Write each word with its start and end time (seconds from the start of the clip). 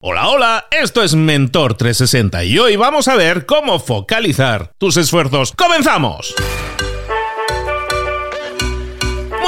Hola, 0.00 0.28
hola, 0.28 0.66
esto 0.70 1.02
es 1.02 1.16
Mentor 1.16 1.74
360 1.74 2.44
y 2.44 2.56
hoy 2.60 2.76
vamos 2.76 3.08
a 3.08 3.16
ver 3.16 3.46
cómo 3.46 3.80
focalizar 3.80 4.70
tus 4.78 4.96
esfuerzos. 4.96 5.50
¡Comenzamos! 5.54 6.36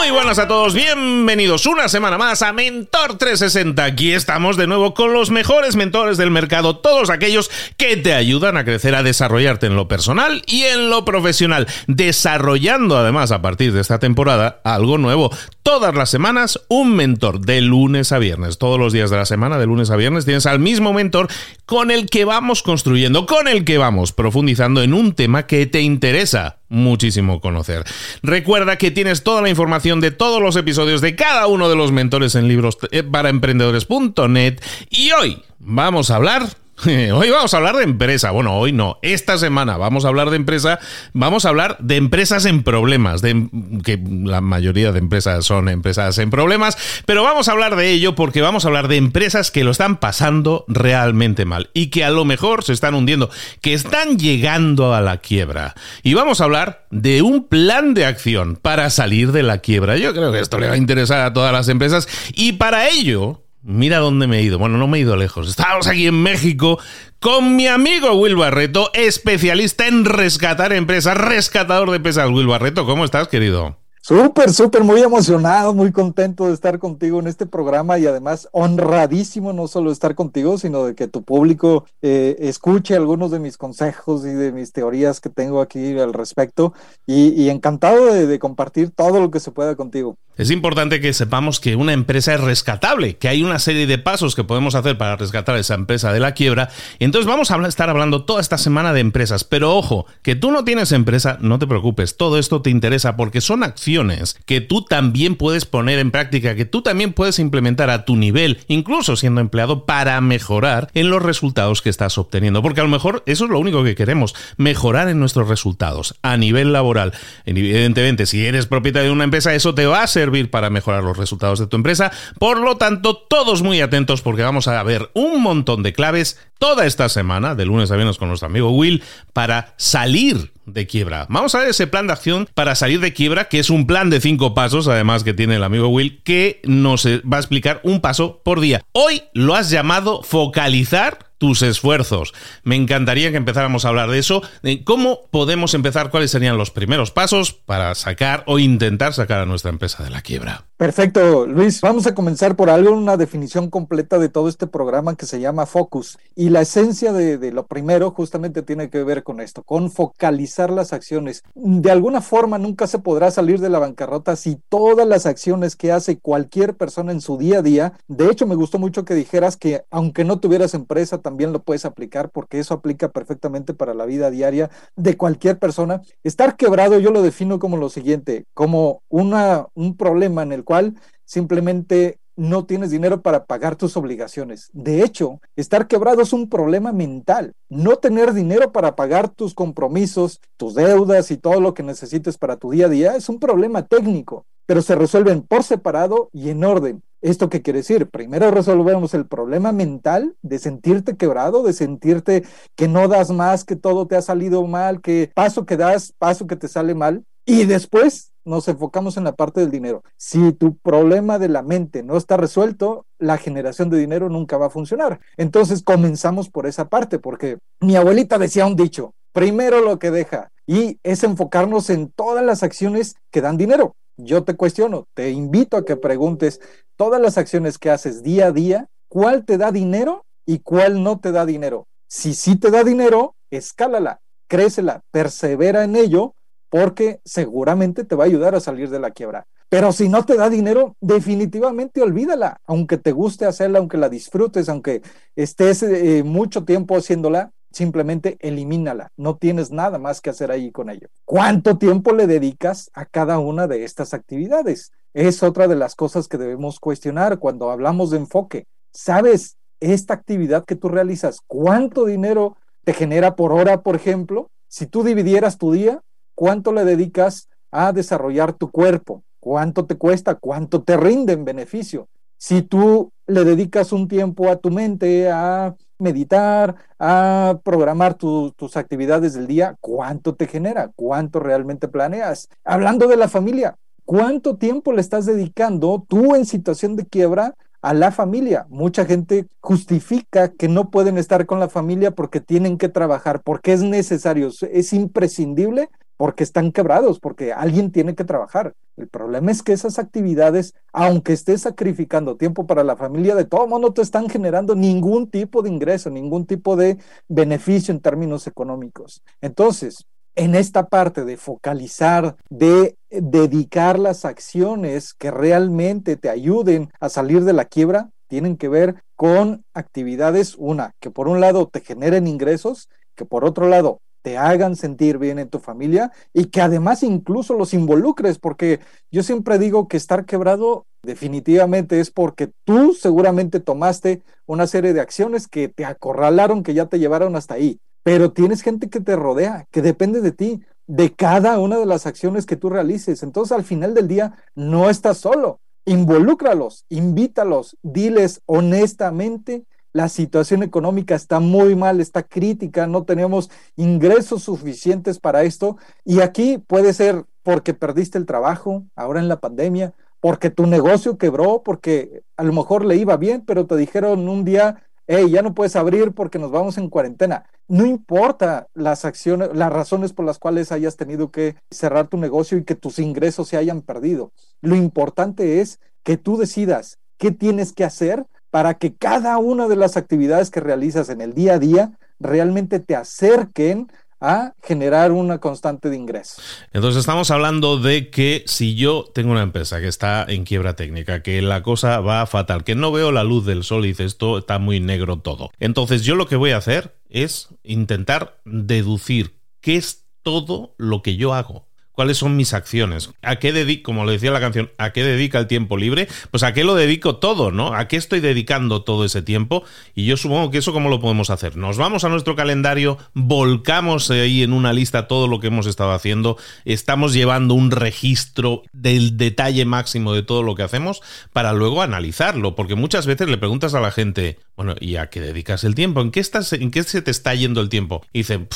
Muy 0.00 0.12
buenas 0.12 0.38
a 0.38 0.48
todos, 0.48 0.72
bienvenidos 0.72 1.66
una 1.66 1.86
semana 1.86 2.16
más 2.16 2.40
a 2.40 2.54
Mentor 2.54 3.18
360. 3.18 3.84
Aquí 3.84 4.12
estamos 4.12 4.56
de 4.56 4.66
nuevo 4.66 4.94
con 4.94 5.12
los 5.12 5.30
mejores 5.30 5.76
mentores 5.76 6.16
del 6.16 6.30
mercado, 6.30 6.78
todos 6.78 7.10
aquellos 7.10 7.50
que 7.76 7.98
te 7.98 8.14
ayudan 8.14 8.56
a 8.56 8.64
crecer, 8.64 8.94
a 8.94 9.02
desarrollarte 9.02 9.66
en 9.66 9.76
lo 9.76 9.88
personal 9.88 10.42
y 10.46 10.62
en 10.62 10.88
lo 10.88 11.04
profesional, 11.04 11.66
desarrollando 11.86 12.96
además 12.96 13.30
a 13.30 13.42
partir 13.42 13.74
de 13.74 13.82
esta 13.82 13.98
temporada 13.98 14.62
algo 14.64 14.96
nuevo. 14.96 15.30
Todas 15.62 15.94
las 15.94 16.08
semanas 16.08 16.58
un 16.68 16.96
mentor 16.96 17.40
de 17.40 17.60
lunes 17.60 18.10
a 18.12 18.18
viernes, 18.18 18.56
todos 18.56 18.80
los 18.80 18.94
días 18.94 19.10
de 19.10 19.18
la 19.18 19.26
semana, 19.26 19.58
de 19.58 19.66
lunes 19.66 19.90
a 19.90 19.96
viernes, 19.96 20.24
tienes 20.24 20.46
al 20.46 20.60
mismo 20.60 20.94
mentor 20.94 21.28
con 21.66 21.90
el 21.90 22.08
que 22.08 22.24
vamos 22.24 22.62
construyendo, 22.62 23.26
con 23.26 23.48
el 23.48 23.66
que 23.66 23.76
vamos 23.76 24.14
profundizando 24.14 24.82
en 24.82 24.94
un 24.94 25.12
tema 25.12 25.46
que 25.46 25.66
te 25.66 25.82
interesa 25.82 26.59
muchísimo 26.70 27.40
conocer. 27.40 27.84
Recuerda 28.22 28.78
que 28.78 28.90
tienes 28.90 29.22
toda 29.22 29.42
la 29.42 29.50
información 29.50 30.00
de 30.00 30.10
todos 30.10 30.40
los 30.40 30.56
episodios 30.56 31.02
de 31.02 31.14
cada 31.14 31.46
uno 31.46 31.68
de 31.68 31.76
los 31.76 31.92
mentores 31.92 32.34
en 32.34 32.48
libros 32.48 32.78
eh, 32.90 33.02
para 33.02 33.28
emprendedores.net 33.28 34.60
y 34.88 35.10
hoy 35.10 35.42
vamos 35.58 36.10
a 36.10 36.16
hablar 36.16 36.48
Hoy 36.86 37.30
vamos 37.30 37.52
a 37.52 37.56
hablar 37.58 37.76
de 37.76 37.84
empresa. 37.84 38.30
Bueno, 38.30 38.56
hoy 38.56 38.72
no. 38.72 38.98
Esta 39.02 39.36
semana 39.36 39.76
vamos 39.76 40.04
a 40.04 40.08
hablar 40.08 40.30
de 40.30 40.36
empresa. 40.36 40.78
Vamos 41.12 41.44
a 41.44 41.50
hablar 41.50 41.76
de 41.78 41.96
empresas 41.96 42.46
en 42.46 42.62
problemas. 42.62 43.20
De, 43.20 43.48
que 43.84 44.02
la 44.06 44.40
mayoría 44.40 44.90
de 44.92 44.98
empresas 44.98 45.44
son 45.44 45.68
empresas 45.68 46.16
en 46.18 46.30
problemas. 46.30 46.78
Pero 47.04 47.22
vamos 47.22 47.48
a 47.48 47.52
hablar 47.52 47.76
de 47.76 47.90
ello 47.90 48.14
porque 48.14 48.40
vamos 48.40 48.64
a 48.64 48.68
hablar 48.68 48.88
de 48.88 48.96
empresas 48.96 49.50
que 49.50 49.62
lo 49.62 49.72
están 49.72 49.98
pasando 49.98 50.64
realmente 50.68 51.44
mal. 51.44 51.68
Y 51.74 51.88
que 51.88 52.02
a 52.04 52.10
lo 52.10 52.24
mejor 52.24 52.64
se 52.64 52.72
están 52.72 52.94
hundiendo. 52.94 53.30
Que 53.60 53.74
están 53.74 54.18
llegando 54.18 54.94
a 54.94 55.02
la 55.02 55.18
quiebra. 55.18 55.74
Y 56.02 56.14
vamos 56.14 56.40
a 56.40 56.44
hablar 56.44 56.86
de 56.90 57.20
un 57.20 57.44
plan 57.44 57.92
de 57.92 58.06
acción 58.06 58.56
para 58.56 58.88
salir 58.88 59.32
de 59.32 59.42
la 59.42 59.58
quiebra. 59.58 59.98
Yo 59.98 60.14
creo 60.14 60.32
que 60.32 60.40
esto 60.40 60.58
le 60.58 60.68
va 60.68 60.74
a 60.74 60.78
interesar 60.78 61.20
a 61.20 61.32
todas 61.34 61.52
las 61.52 61.68
empresas. 61.68 62.08
Y 62.34 62.52
para 62.52 62.88
ello 62.88 63.42
Mira 63.62 63.98
dónde 63.98 64.26
me 64.26 64.38
he 64.38 64.42
ido. 64.42 64.58
Bueno, 64.58 64.78
no 64.78 64.88
me 64.88 64.98
he 64.98 65.00
ido 65.02 65.16
lejos. 65.16 65.48
Estamos 65.48 65.86
aquí 65.86 66.06
en 66.06 66.22
México 66.22 66.78
con 67.18 67.56
mi 67.56 67.66
amigo 67.66 68.14
Will 68.14 68.36
Barreto, 68.36 68.90
especialista 68.94 69.86
en 69.86 70.06
rescatar 70.06 70.72
empresas, 70.72 71.16
rescatador 71.16 71.90
de 71.90 71.96
empresas. 71.96 72.30
Will 72.30 72.46
Barreto, 72.46 72.86
¿cómo 72.86 73.04
estás, 73.04 73.28
querido? 73.28 73.79
Súper, 74.10 74.52
súper, 74.52 74.82
muy 74.82 75.00
emocionado, 75.02 75.72
muy 75.72 75.92
contento 75.92 76.48
de 76.48 76.54
estar 76.54 76.80
contigo 76.80 77.20
en 77.20 77.28
este 77.28 77.46
programa 77.46 77.96
y 77.96 78.06
además 78.06 78.48
honradísimo 78.50 79.52
no 79.52 79.68
solo 79.68 79.90
de 79.90 79.92
estar 79.92 80.16
contigo, 80.16 80.58
sino 80.58 80.84
de 80.84 80.96
que 80.96 81.06
tu 81.06 81.22
público 81.22 81.84
eh, 82.02 82.34
escuche 82.40 82.96
algunos 82.96 83.30
de 83.30 83.38
mis 83.38 83.56
consejos 83.56 84.26
y 84.26 84.30
de 84.30 84.50
mis 84.50 84.72
teorías 84.72 85.20
que 85.20 85.30
tengo 85.30 85.60
aquí 85.60 85.96
al 85.96 86.12
respecto 86.12 86.74
y, 87.06 87.50
encantado 87.50 88.12
de 88.12 88.38
compartir 88.40 88.90
todo 88.90 89.20
lo 89.20 89.30
que 89.30 89.38
se 89.38 89.52
pueda 89.52 89.76
contigo. 89.76 90.16
Es 90.36 90.50
importante 90.50 91.00
que 91.00 91.12
sepamos 91.12 91.60
que 91.60 91.76
una 91.76 91.92
empresa 91.92 92.32
es 92.32 92.40
rescatable, 92.40 93.18
que 93.18 93.28
hay 93.28 93.42
una 93.42 93.58
serie 93.58 93.86
de 93.86 93.98
pasos 93.98 94.34
que 94.34 94.42
podemos 94.42 94.74
hacer 94.74 94.96
para 94.96 95.16
rescatar 95.16 95.54
esa 95.56 95.74
empresa 95.74 96.12
de 96.14 96.18
la 96.20 96.32
quiebra. 96.32 96.70
Y 96.98 97.04
entonces 97.04 97.26
vamos 97.26 97.50
a 97.50 97.68
estar 97.68 97.90
hablando 97.90 98.24
toda 98.24 98.40
esta 98.40 98.56
semana 98.56 98.94
de 98.94 99.00
empresas. 99.00 99.44
Pero 99.44 99.76
ojo, 99.76 100.06
que 100.22 100.36
tú 100.36 100.50
no 100.50 100.64
tienes 100.64 100.92
empresa, 100.92 101.36
no 101.42 101.58
te 101.58 101.66
preocupes, 101.66 102.16
todo 102.16 102.38
esto 102.38 102.62
te 102.62 102.70
interesa 102.70 103.16
porque 103.16 103.42
son 103.42 103.62
acciones 103.62 103.99
que 104.46 104.60
tú 104.60 104.82
también 104.82 105.36
puedes 105.36 105.66
poner 105.66 105.98
en 105.98 106.10
práctica, 106.10 106.54
que 106.54 106.64
tú 106.64 106.82
también 106.82 107.12
puedes 107.12 107.38
implementar 107.38 107.90
a 107.90 108.04
tu 108.04 108.16
nivel, 108.16 108.60
incluso 108.66 109.16
siendo 109.16 109.40
empleado, 109.40 109.84
para 109.84 110.20
mejorar 110.20 110.90
en 110.94 111.10
los 111.10 111.22
resultados 111.22 111.82
que 111.82 111.90
estás 111.90 112.16
obteniendo. 112.16 112.62
Porque 112.62 112.80
a 112.80 112.84
lo 112.84 112.90
mejor 112.90 113.22
eso 113.26 113.44
es 113.44 113.50
lo 113.50 113.58
único 113.58 113.84
que 113.84 113.94
queremos, 113.94 114.34
mejorar 114.56 115.08
en 115.08 115.20
nuestros 115.20 115.48
resultados 115.48 116.14
a 116.22 116.36
nivel 116.36 116.72
laboral. 116.72 117.12
Evidentemente, 117.44 118.26
si 118.26 118.46
eres 118.46 118.66
propietario 118.66 119.08
de 119.08 119.14
una 119.14 119.24
empresa, 119.24 119.54
eso 119.54 119.74
te 119.74 119.86
va 119.86 120.02
a 120.02 120.06
ser 120.06 120.30
para 120.50 120.70
mejorar 120.70 121.02
los 121.02 121.16
resultados 121.16 121.58
de 121.58 121.66
tu 121.66 121.76
empresa. 121.76 122.12
Por 122.38 122.60
lo 122.60 122.76
tanto, 122.76 123.16
todos 123.16 123.62
muy 123.62 123.80
atentos 123.80 124.22
porque 124.22 124.42
vamos 124.42 124.68
a 124.68 124.82
ver 124.82 125.10
un 125.14 125.42
montón 125.42 125.82
de 125.82 125.92
claves 125.92 126.38
toda 126.58 126.86
esta 126.86 127.08
semana, 127.08 127.54
de 127.54 127.66
lunes 127.66 127.90
a 127.90 127.96
viernes 127.96 128.18
con 128.18 128.28
nuestro 128.28 128.46
amigo 128.46 128.70
Will, 128.70 129.02
para 129.32 129.74
salir 129.76 130.52
de 130.72 130.86
quiebra. 130.86 131.26
Vamos 131.28 131.54
a 131.54 131.60
ver 131.60 131.68
ese 131.68 131.86
plan 131.86 132.06
de 132.06 132.12
acción 132.12 132.48
para 132.54 132.74
salir 132.74 133.00
de 133.00 133.12
quiebra, 133.12 133.48
que 133.48 133.58
es 133.58 133.70
un 133.70 133.86
plan 133.86 134.10
de 134.10 134.20
cinco 134.20 134.54
pasos, 134.54 134.88
además 134.88 135.24
que 135.24 135.34
tiene 135.34 135.56
el 135.56 135.64
amigo 135.64 135.88
Will, 135.88 136.22
que 136.22 136.60
nos 136.64 137.06
va 137.06 137.36
a 137.36 137.40
explicar 137.40 137.80
un 137.82 138.00
paso 138.00 138.40
por 138.44 138.60
día. 138.60 138.82
Hoy 138.92 139.22
lo 139.32 139.54
has 139.54 139.70
llamado 139.70 140.22
focalizar 140.22 141.29
tus 141.40 141.62
esfuerzos. 141.62 142.34
Me 142.64 142.76
encantaría 142.76 143.30
que 143.30 143.38
empezáramos 143.38 143.84
a 143.84 143.88
hablar 143.88 144.10
de 144.10 144.18
eso, 144.18 144.42
de 144.62 144.84
cómo 144.84 145.22
podemos 145.30 145.72
empezar, 145.72 146.10
cuáles 146.10 146.30
serían 146.30 146.58
los 146.58 146.70
primeros 146.70 147.10
pasos 147.10 147.54
para 147.54 147.94
sacar 147.94 148.44
o 148.46 148.58
intentar 148.58 149.14
sacar 149.14 149.40
a 149.40 149.46
nuestra 149.46 149.70
empresa 149.70 150.04
de 150.04 150.10
la 150.10 150.20
quiebra. 150.20 150.66
Perfecto, 150.76 151.46
Luis. 151.46 151.80
Vamos 151.82 152.06
a 152.06 152.14
comenzar 152.14 152.56
por 152.56 152.70
algo, 152.70 152.92
una 152.92 153.16
definición 153.18 153.68
completa 153.68 154.18
de 154.18 154.28
todo 154.28 154.48
este 154.48 154.66
programa 154.66 155.14
que 155.14 155.26
se 155.26 155.38
llama 155.38 155.66
Focus. 155.66 156.18
Y 156.34 156.48
la 156.48 156.62
esencia 156.62 157.12
de, 157.12 157.52
lo 157.52 157.66
primero 157.66 158.10
justamente 158.10 158.62
tiene 158.62 158.88
que 158.88 159.02
ver 159.02 159.22
con 159.22 159.40
esto, 159.40 159.62
con 159.62 159.90
focalizar 159.90 160.70
las 160.70 160.92
acciones. 160.92 161.42
De 161.54 161.90
alguna 161.90 162.20
forma 162.22 162.58
nunca 162.58 162.86
se 162.86 162.98
podrá 162.98 163.30
salir 163.30 163.60
de 163.60 163.68
la 163.68 163.78
bancarrota 163.78 164.36
si 164.36 164.58
todas 164.68 165.06
las 165.06 165.26
acciones 165.26 165.76
que 165.76 165.92
hace 165.92 166.18
cualquier 166.18 166.74
persona 166.74 167.12
en 167.12 167.20
su 167.20 167.36
día 167.36 167.58
a 167.58 167.62
día, 167.62 167.92
de 168.08 168.30
hecho 168.30 168.46
me 168.46 168.54
gustó 168.54 168.78
mucho 168.78 169.04
que 169.04 169.14
dijeras 169.14 169.58
que 169.58 169.82
aunque 169.90 170.24
no 170.24 170.40
tuvieras 170.40 170.72
empresa, 170.72 171.18
también 171.30 171.52
lo 171.52 171.62
puedes 171.62 171.84
aplicar 171.84 172.30
porque 172.30 172.58
eso 172.58 172.74
aplica 172.74 173.08
perfectamente 173.08 173.72
para 173.72 173.94
la 173.94 174.04
vida 174.04 174.32
diaria 174.32 174.68
de 174.96 175.16
cualquier 175.16 175.60
persona. 175.60 176.02
Estar 176.24 176.56
quebrado 176.56 176.98
yo 176.98 177.12
lo 177.12 177.22
defino 177.22 177.60
como 177.60 177.76
lo 177.76 177.88
siguiente, 177.88 178.46
como 178.52 179.04
una, 179.08 179.68
un 179.74 179.96
problema 179.96 180.42
en 180.42 180.50
el 180.50 180.64
cual 180.64 180.96
simplemente 181.24 182.18
no 182.34 182.66
tienes 182.66 182.90
dinero 182.90 183.22
para 183.22 183.44
pagar 183.44 183.76
tus 183.76 183.96
obligaciones. 183.96 184.70
De 184.72 185.04
hecho, 185.04 185.40
estar 185.54 185.86
quebrado 185.86 186.20
es 186.20 186.32
un 186.32 186.48
problema 186.48 186.90
mental. 186.90 187.52
No 187.68 187.94
tener 187.96 188.32
dinero 188.32 188.72
para 188.72 188.96
pagar 188.96 189.28
tus 189.28 189.54
compromisos, 189.54 190.40
tus 190.56 190.74
deudas 190.74 191.30
y 191.30 191.36
todo 191.36 191.60
lo 191.60 191.74
que 191.74 191.84
necesites 191.84 192.38
para 192.38 192.56
tu 192.56 192.72
día 192.72 192.86
a 192.86 192.88
día 192.88 193.14
es 193.14 193.28
un 193.28 193.38
problema 193.38 193.86
técnico, 193.86 194.46
pero 194.70 194.82
se 194.82 194.94
resuelven 194.94 195.42
por 195.42 195.64
separado 195.64 196.30
y 196.32 196.50
en 196.50 196.62
orden. 196.62 197.02
¿Esto 197.22 197.50
qué 197.50 197.60
quiere 197.60 197.80
decir? 197.80 198.08
Primero 198.08 198.52
resolvemos 198.52 199.14
el 199.14 199.26
problema 199.26 199.72
mental 199.72 200.36
de 200.42 200.60
sentirte 200.60 201.16
quebrado, 201.16 201.64
de 201.64 201.72
sentirte 201.72 202.44
que 202.76 202.86
no 202.86 203.08
das 203.08 203.32
más, 203.32 203.64
que 203.64 203.74
todo 203.74 204.06
te 204.06 204.14
ha 204.14 204.22
salido 204.22 204.64
mal, 204.68 205.00
que 205.00 205.32
paso 205.34 205.66
que 205.66 205.76
das, 205.76 206.14
paso 206.16 206.46
que 206.46 206.54
te 206.54 206.68
sale 206.68 206.94
mal. 206.94 207.24
Y 207.44 207.64
después 207.64 208.30
nos 208.44 208.68
enfocamos 208.68 209.16
en 209.16 209.24
la 209.24 209.32
parte 209.32 209.60
del 209.60 209.72
dinero. 209.72 210.04
Si 210.16 210.52
tu 210.52 210.76
problema 210.76 211.40
de 211.40 211.48
la 211.48 211.62
mente 211.62 212.04
no 212.04 212.16
está 212.16 212.36
resuelto, 212.36 213.06
la 213.18 213.38
generación 213.38 213.90
de 213.90 213.98
dinero 213.98 214.28
nunca 214.28 214.56
va 214.56 214.66
a 214.66 214.70
funcionar. 214.70 215.18
Entonces 215.36 215.82
comenzamos 215.82 216.48
por 216.48 216.68
esa 216.68 216.88
parte, 216.88 217.18
porque 217.18 217.58
mi 217.80 217.96
abuelita 217.96 218.38
decía 218.38 218.66
un 218.66 218.76
dicho, 218.76 219.14
primero 219.32 219.80
lo 219.80 219.98
que 219.98 220.12
deja, 220.12 220.52
y 220.64 221.00
es 221.02 221.24
enfocarnos 221.24 221.90
en 221.90 222.12
todas 222.12 222.44
las 222.44 222.62
acciones 222.62 223.16
que 223.32 223.40
dan 223.40 223.56
dinero. 223.56 223.96
Yo 224.24 224.44
te 224.44 224.56
cuestiono, 224.56 225.06
te 225.14 225.30
invito 225.30 225.76
a 225.76 225.84
que 225.84 225.96
preguntes 225.96 226.60
todas 226.96 227.20
las 227.20 227.38
acciones 227.38 227.78
que 227.78 227.90
haces 227.90 228.22
día 228.22 228.46
a 228.46 228.52
día, 228.52 228.88
cuál 229.08 229.44
te 229.44 229.58
da 229.58 229.72
dinero 229.72 230.24
y 230.46 230.60
cuál 230.60 231.02
no 231.02 231.20
te 231.20 231.32
da 231.32 231.46
dinero. 231.46 231.86
Si 232.08 232.34
sí 232.34 232.56
te 232.56 232.70
da 232.70 232.84
dinero, 232.84 233.34
escálala, 233.50 234.20
crécela, 234.48 235.02
persevera 235.10 235.84
en 235.84 235.96
ello 235.96 236.34
porque 236.70 237.20
seguramente 237.24 238.04
te 238.04 238.14
va 238.14 238.24
a 238.24 238.26
ayudar 238.26 238.54
a 238.54 238.60
salir 238.60 238.90
de 238.90 239.00
la 239.00 239.10
quiebra. 239.10 239.46
Pero 239.68 239.92
si 239.92 240.08
no 240.08 240.24
te 240.24 240.36
da 240.36 240.50
dinero, 240.50 240.96
definitivamente 241.00 242.02
olvídala, 242.02 242.56
aunque 242.66 242.96
te 242.98 243.12
guste 243.12 243.44
hacerla, 243.46 243.78
aunque 243.78 243.98
la 243.98 244.08
disfrutes, 244.08 244.68
aunque 244.68 245.02
estés 245.36 245.82
eh, 245.84 246.22
mucho 246.24 246.64
tiempo 246.64 246.96
haciéndola, 246.96 247.52
simplemente 247.72 248.36
elimínala. 248.40 249.12
No 249.16 249.36
tienes 249.36 249.70
nada 249.70 249.98
más 249.98 250.20
que 250.20 250.30
hacer 250.30 250.50
ahí 250.50 250.70
con 250.70 250.90
ello. 250.90 251.08
¿Cuánto 251.24 251.78
tiempo 251.78 252.12
le 252.12 252.26
dedicas 252.26 252.90
a 252.94 253.04
cada 253.04 253.38
una 253.38 253.66
de 253.66 253.84
estas 253.84 254.14
actividades? 254.14 254.92
Es 255.14 255.42
otra 255.42 255.68
de 255.68 255.76
las 255.76 255.94
cosas 255.94 256.28
que 256.28 256.38
debemos 256.38 256.80
cuestionar 256.80 257.38
cuando 257.38 257.70
hablamos 257.70 258.10
de 258.10 258.18
enfoque. 258.18 258.66
¿Sabes 258.92 259.56
esta 259.80 260.14
actividad 260.14 260.64
que 260.64 260.76
tú 260.76 260.88
realizas? 260.88 261.40
¿Cuánto 261.46 262.04
dinero 262.04 262.56
te 262.84 262.92
genera 262.92 263.36
por 263.36 263.52
hora, 263.52 263.82
por 263.82 263.96
ejemplo? 263.96 264.50
Si 264.68 264.86
tú 264.86 265.02
dividieras 265.02 265.58
tu 265.58 265.72
día, 265.72 266.02
¿Cuánto 266.40 266.72
le 266.72 266.86
dedicas 266.86 267.50
a 267.70 267.92
desarrollar 267.92 268.54
tu 268.54 268.70
cuerpo? 268.70 269.24
¿Cuánto 269.40 269.84
te 269.84 269.98
cuesta? 269.98 270.36
¿Cuánto 270.36 270.82
te 270.82 270.96
rinde 270.96 271.34
en 271.34 271.44
beneficio? 271.44 272.08
Si 272.42 272.62
tú 272.62 273.12
le 273.26 273.44
dedicas 273.44 273.92
un 273.92 274.08
tiempo 274.08 274.48
a 274.48 274.56
tu 274.56 274.70
mente, 274.70 275.30
a 275.30 275.76
meditar, 275.98 276.74
a 276.98 277.60
programar 277.62 278.14
tus 278.14 278.76
actividades 278.78 279.34
del 279.34 279.46
día, 279.46 279.76
¿cuánto 279.78 280.34
te 280.34 280.46
genera? 280.46 280.90
¿Cuánto 280.96 281.38
realmente 281.38 281.86
planeas? 281.86 282.48
Hablando 282.64 283.08
de 283.08 283.18
la 283.18 283.28
familia, 283.28 283.76
¿cuánto 284.06 284.56
tiempo 284.56 284.94
le 284.94 285.02
estás 285.02 285.26
dedicando 285.26 286.02
tú 286.08 286.34
en 286.34 286.46
situación 286.46 286.96
de 286.96 287.04
quiebra 287.04 287.54
a 287.82 287.94
la 287.94 288.10
familia. 288.10 288.66
Mucha 288.68 289.06
gente 289.06 289.46
justifica 289.60 290.52
que 290.52 290.68
no 290.68 290.90
pueden 290.90 291.18
estar 291.18 291.46
con 291.46 291.60
la 291.60 291.68
familia 291.68 292.10
porque 292.10 292.40
tienen 292.40 292.76
que 292.76 292.88
trabajar, 292.88 293.42
porque 293.42 293.72
es 293.72 293.82
necesario, 293.82 294.50
es 294.70 294.92
imprescindible, 294.92 295.88
porque 296.20 296.44
están 296.44 296.70
quebrados, 296.70 297.18
porque 297.18 297.54
alguien 297.54 297.92
tiene 297.92 298.14
que 298.14 298.26
trabajar. 298.26 298.74
El 298.98 299.08
problema 299.08 299.50
es 299.50 299.62
que 299.62 299.72
esas 299.72 299.98
actividades, 299.98 300.74
aunque 300.92 301.32
estés 301.32 301.62
sacrificando 301.62 302.36
tiempo 302.36 302.66
para 302.66 302.84
la 302.84 302.94
familia, 302.94 303.34
de 303.34 303.46
todo 303.46 303.66
modo 303.66 303.80
no 303.80 303.92
te 303.94 304.02
están 304.02 304.28
generando 304.28 304.74
ningún 304.74 305.30
tipo 305.30 305.62
de 305.62 305.70
ingreso, 305.70 306.10
ningún 306.10 306.44
tipo 306.44 306.76
de 306.76 306.98
beneficio 307.26 307.94
en 307.94 308.00
términos 308.00 308.46
económicos. 308.46 309.22
Entonces, 309.40 310.04
en 310.34 310.54
esta 310.54 310.88
parte 310.88 311.24
de 311.24 311.38
focalizar, 311.38 312.36
de 312.50 312.98
dedicar 313.08 313.98
las 313.98 314.26
acciones 314.26 315.14
que 315.14 315.30
realmente 315.30 316.18
te 316.18 316.28
ayuden 316.28 316.90
a 317.00 317.08
salir 317.08 317.44
de 317.44 317.54
la 317.54 317.64
quiebra, 317.64 318.10
tienen 318.28 318.58
que 318.58 318.68
ver 318.68 319.04
con 319.16 319.64
actividades, 319.72 320.54
una, 320.58 320.92
que 321.00 321.10
por 321.10 321.28
un 321.28 321.40
lado 321.40 321.66
te 321.66 321.80
generen 321.80 322.26
ingresos, 322.26 322.90
que 323.14 323.24
por 323.24 323.46
otro 323.46 323.68
lado 323.68 324.02
te 324.22 324.36
hagan 324.36 324.76
sentir 324.76 325.18
bien 325.18 325.38
en 325.38 325.48
tu 325.48 325.58
familia 325.58 326.12
y 326.32 326.46
que 326.46 326.60
además 326.60 327.02
incluso 327.02 327.54
los 327.54 327.74
involucres, 327.74 328.38
porque 328.38 328.80
yo 329.10 329.22
siempre 329.22 329.58
digo 329.58 329.88
que 329.88 329.96
estar 329.96 330.24
quebrado 330.24 330.86
definitivamente 331.02 332.00
es 332.00 332.10
porque 332.10 332.50
tú 332.64 332.92
seguramente 332.92 333.60
tomaste 333.60 334.22
una 334.46 334.66
serie 334.66 334.92
de 334.92 335.00
acciones 335.00 335.48
que 335.48 335.68
te 335.68 335.84
acorralaron, 335.84 336.62
que 336.62 336.74
ya 336.74 336.86
te 336.86 336.98
llevaron 336.98 337.36
hasta 337.36 337.54
ahí 337.54 337.80
pero 338.02 338.32
tienes 338.32 338.62
gente 338.62 338.88
que 338.88 339.00
te 339.00 339.16
rodea, 339.16 339.66
que 339.70 339.82
depende 339.82 340.20
de 340.20 340.32
ti, 340.32 340.62
de 340.86 341.14
cada 341.14 341.58
una 341.58 341.78
de 341.78 341.86
las 341.86 342.06
acciones 342.06 342.46
que 342.46 342.56
tú 342.56 342.70
realices. 342.70 343.22
Entonces, 343.22 343.56
al 343.56 343.64
final 343.64 343.94
del 343.94 344.08
día, 344.08 344.36
no 344.54 344.90
estás 344.90 345.18
solo. 345.18 345.60
Involúcralos, 345.84 346.84
invítalos, 346.88 347.76
diles 347.82 348.40
honestamente, 348.46 349.64
la 349.92 350.08
situación 350.08 350.62
económica 350.62 351.14
está 351.14 351.40
muy 351.40 351.74
mal, 351.74 352.00
está 352.00 352.22
crítica, 352.22 352.86
no 352.86 353.04
tenemos 353.04 353.50
ingresos 353.76 354.44
suficientes 354.44 355.18
para 355.18 355.42
esto. 355.42 355.76
Y 356.04 356.20
aquí 356.20 356.58
puede 356.58 356.92
ser 356.92 357.24
porque 357.42 357.74
perdiste 357.74 358.18
el 358.18 358.26
trabajo, 358.26 358.84
ahora 358.94 359.20
en 359.20 359.28
la 359.28 359.40
pandemia, 359.40 359.94
porque 360.20 360.50
tu 360.50 360.66
negocio 360.66 361.18
quebró, 361.18 361.62
porque 361.62 362.22
a 362.36 362.44
lo 362.44 362.52
mejor 362.52 362.84
le 362.84 362.96
iba 362.96 363.16
bien, 363.16 363.42
pero 363.46 363.66
te 363.66 363.76
dijeron 363.76 364.28
un 364.28 364.44
día, 364.44 364.82
hey, 365.06 365.28
ya 365.30 365.42
no 365.42 365.54
puedes 365.54 365.74
abrir 365.76 366.12
porque 366.12 366.38
nos 366.38 366.52
vamos 366.52 366.78
en 366.78 366.88
cuarentena. 366.88 367.46
No 367.66 367.86
importa 367.86 368.68
las 368.74 369.04
acciones, 369.04 369.50
las 369.54 369.72
razones 369.72 370.12
por 370.12 370.24
las 370.24 370.38
cuales 370.38 370.72
hayas 370.72 370.96
tenido 370.96 371.30
que 371.30 371.56
cerrar 371.70 372.08
tu 372.08 372.16
negocio 372.16 372.58
y 372.58 372.64
que 372.64 372.74
tus 372.74 372.98
ingresos 372.98 373.48
se 373.48 373.56
hayan 373.56 373.82
perdido. 373.82 374.32
Lo 374.60 374.76
importante 374.76 375.60
es 375.60 375.80
que 376.02 376.16
tú 376.16 376.36
decidas 376.36 376.98
qué 377.16 377.30
tienes 377.30 377.72
que 377.72 377.84
hacer 377.84 378.26
para 378.50 378.74
que 378.74 378.94
cada 378.94 379.38
una 379.38 379.68
de 379.68 379.76
las 379.76 379.96
actividades 379.96 380.50
que 380.50 380.60
realizas 380.60 381.08
en 381.08 381.20
el 381.20 381.34
día 381.34 381.54
a 381.54 381.58
día 381.58 381.92
realmente 382.18 382.80
te 382.80 382.94
acerquen 382.96 383.90
a 384.20 384.52
generar 384.62 385.12
una 385.12 385.38
constante 385.38 385.88
de 385.88 385.96
ingresos. 385.96 386.44
Entonces 386.72 387.00
estamos 387.00 387.30
hablando 387.30 387.78
de 387.78 388.10
que 388.10 388.44
si 388.46 388.74
yo 388.74 389.06
tengo 389.14 389.32
una 389.32 389.42
empresa 389.42 389.80
que 389.80 389.88
está 389.88 390.24
en 390.28 390.44
quiebra 390.44 390.76
técnica, 390.76 391.22
que 391.22 391.40
la 391.40 391.62
cosa 391.62 392.00
va 392.00 392.26
fatal, 392.26 392.62
que 392.62 392.74
no 392.74 392.92
veo 392.92 393.12
la 393.12 393.24
luz 393.24 393.46
del 393.46 393.64
sol 393.64 393.86
y 393.86 393.88
dice 393.88 394.04
esto 394.04 394.36
está 394.36 394.58
muy 394.58 394.78
negro 394.78 395.20
todo. 395.20 395.50
Entonces 395.58 396.02
yo 396.04 396.16
lo 396.16 396.26
que 396.26 396.36
voy 396.36 396.50
a 396.50 396.58
hacer 396.58 396.94
es 397.08 397.48
intentar 397.62 398.40
deducir 398.44 399.36
qué 399.62 399.76
es 399.76 400.04
todo 400.22 400.74
lo 400.76 401.00
que 401.00 401.16
yo 401.16 401.32
hago 401.32 401.69
cuáles 402.00 402.16
son 402.16 402.34
mis 402.34 402.54
acciones, 402.54 403.10
a 403.20 403.36
qué 403.36 403.52
dedico, 403.52 403.82
como 403.82 404.06
le 404.06 404.12
decía 404.12 404.30
la 404.30 404.40
canción, 404.40 404.70
a 404.78 404.88
qué 404.88 405.04
dedica 405.04 405.38
el 405.38 405.46
tiempo 405.46 405.76
libre, 405.76 406.08
pues 406.30 406.42
a 406.42 406.54
qué 406.54 406.64
lo 406.64 406.74
dedico 406.74 407.16
todo, 407.16 407.50
¿no? 407.50 407.74
A 407.74 407.88
qué 407.88 407.96
estoy 407.98 408.20
dedicando 408.20 408.84
todo 408.84 409.04
ese 409.04 409.20
tiempo 409.20 409.64
y 409.94 410.06
yo 410.06 410.16
supongo 410.16 410.50
que 410.50 410.56
eso 410.56 410.72
cómo 410.72 410.88
lo 410.88 410.98
podemos 410.98 411.28
hacer. 411.28 411.58
Nos 411.58 411.76
vamos 411.76 412.04
a 412.04 412.08
nuestro 412.08 412.36
calendario, 412.36 412.96
volcamos 413.12 414.10
ahí 414.10 414.42
en 414.42 414.54
una 414.54 414.72
lista 414.72 415.08
todo 415.08 415.28
lo 415.28 415.40
que 415.40 415.48
hemos 415.48 415.66
estado 415.66 415.92
haciendo, 415.92 416.38
estamos 416.64 417.12
llevando 417.12 417.52
un 417.52 417.70
registro 417.70 418.62
del 418.72 419.18
detalle 419.18 419.66
máximo 419.66 420.14
de 420.14 420.22
todo 420.22 420.42
lo 420.42 420.54
que 420.54 420.62
hacemos 420.62 421.02
para 421.34 421.52
luego 421.52 421.82
analizarlo, 421.82 422.54
porque 422.54 422.76
muchas 422.76 423.04
veces 423.04 423.28
le 423.28 423.36
preguntas 423.36 423.74
a 423.74 423.80
la 423.80 423.90
gente, 423.90 424.38
bueno, 424.56 424.74
¿y 424.80 424.96
a 424.96 425.10
qué 425.10 425.20
dedicas 425.20 425.64
el 425.64 425.74
tiempo? 425.74 426.00
¿En 426.00 426.12
qué 426.12 426.22
en 426.52 426.70
qué 426.70 426.82
se 426.82 427.02
te 427.02 427.10
está 427.10 427.34
yendo 427.34 427.60
el 427.60 427.68
tiempo? 427.68 428.00
Y 428.14 428.20
dicen, 428.20 428.48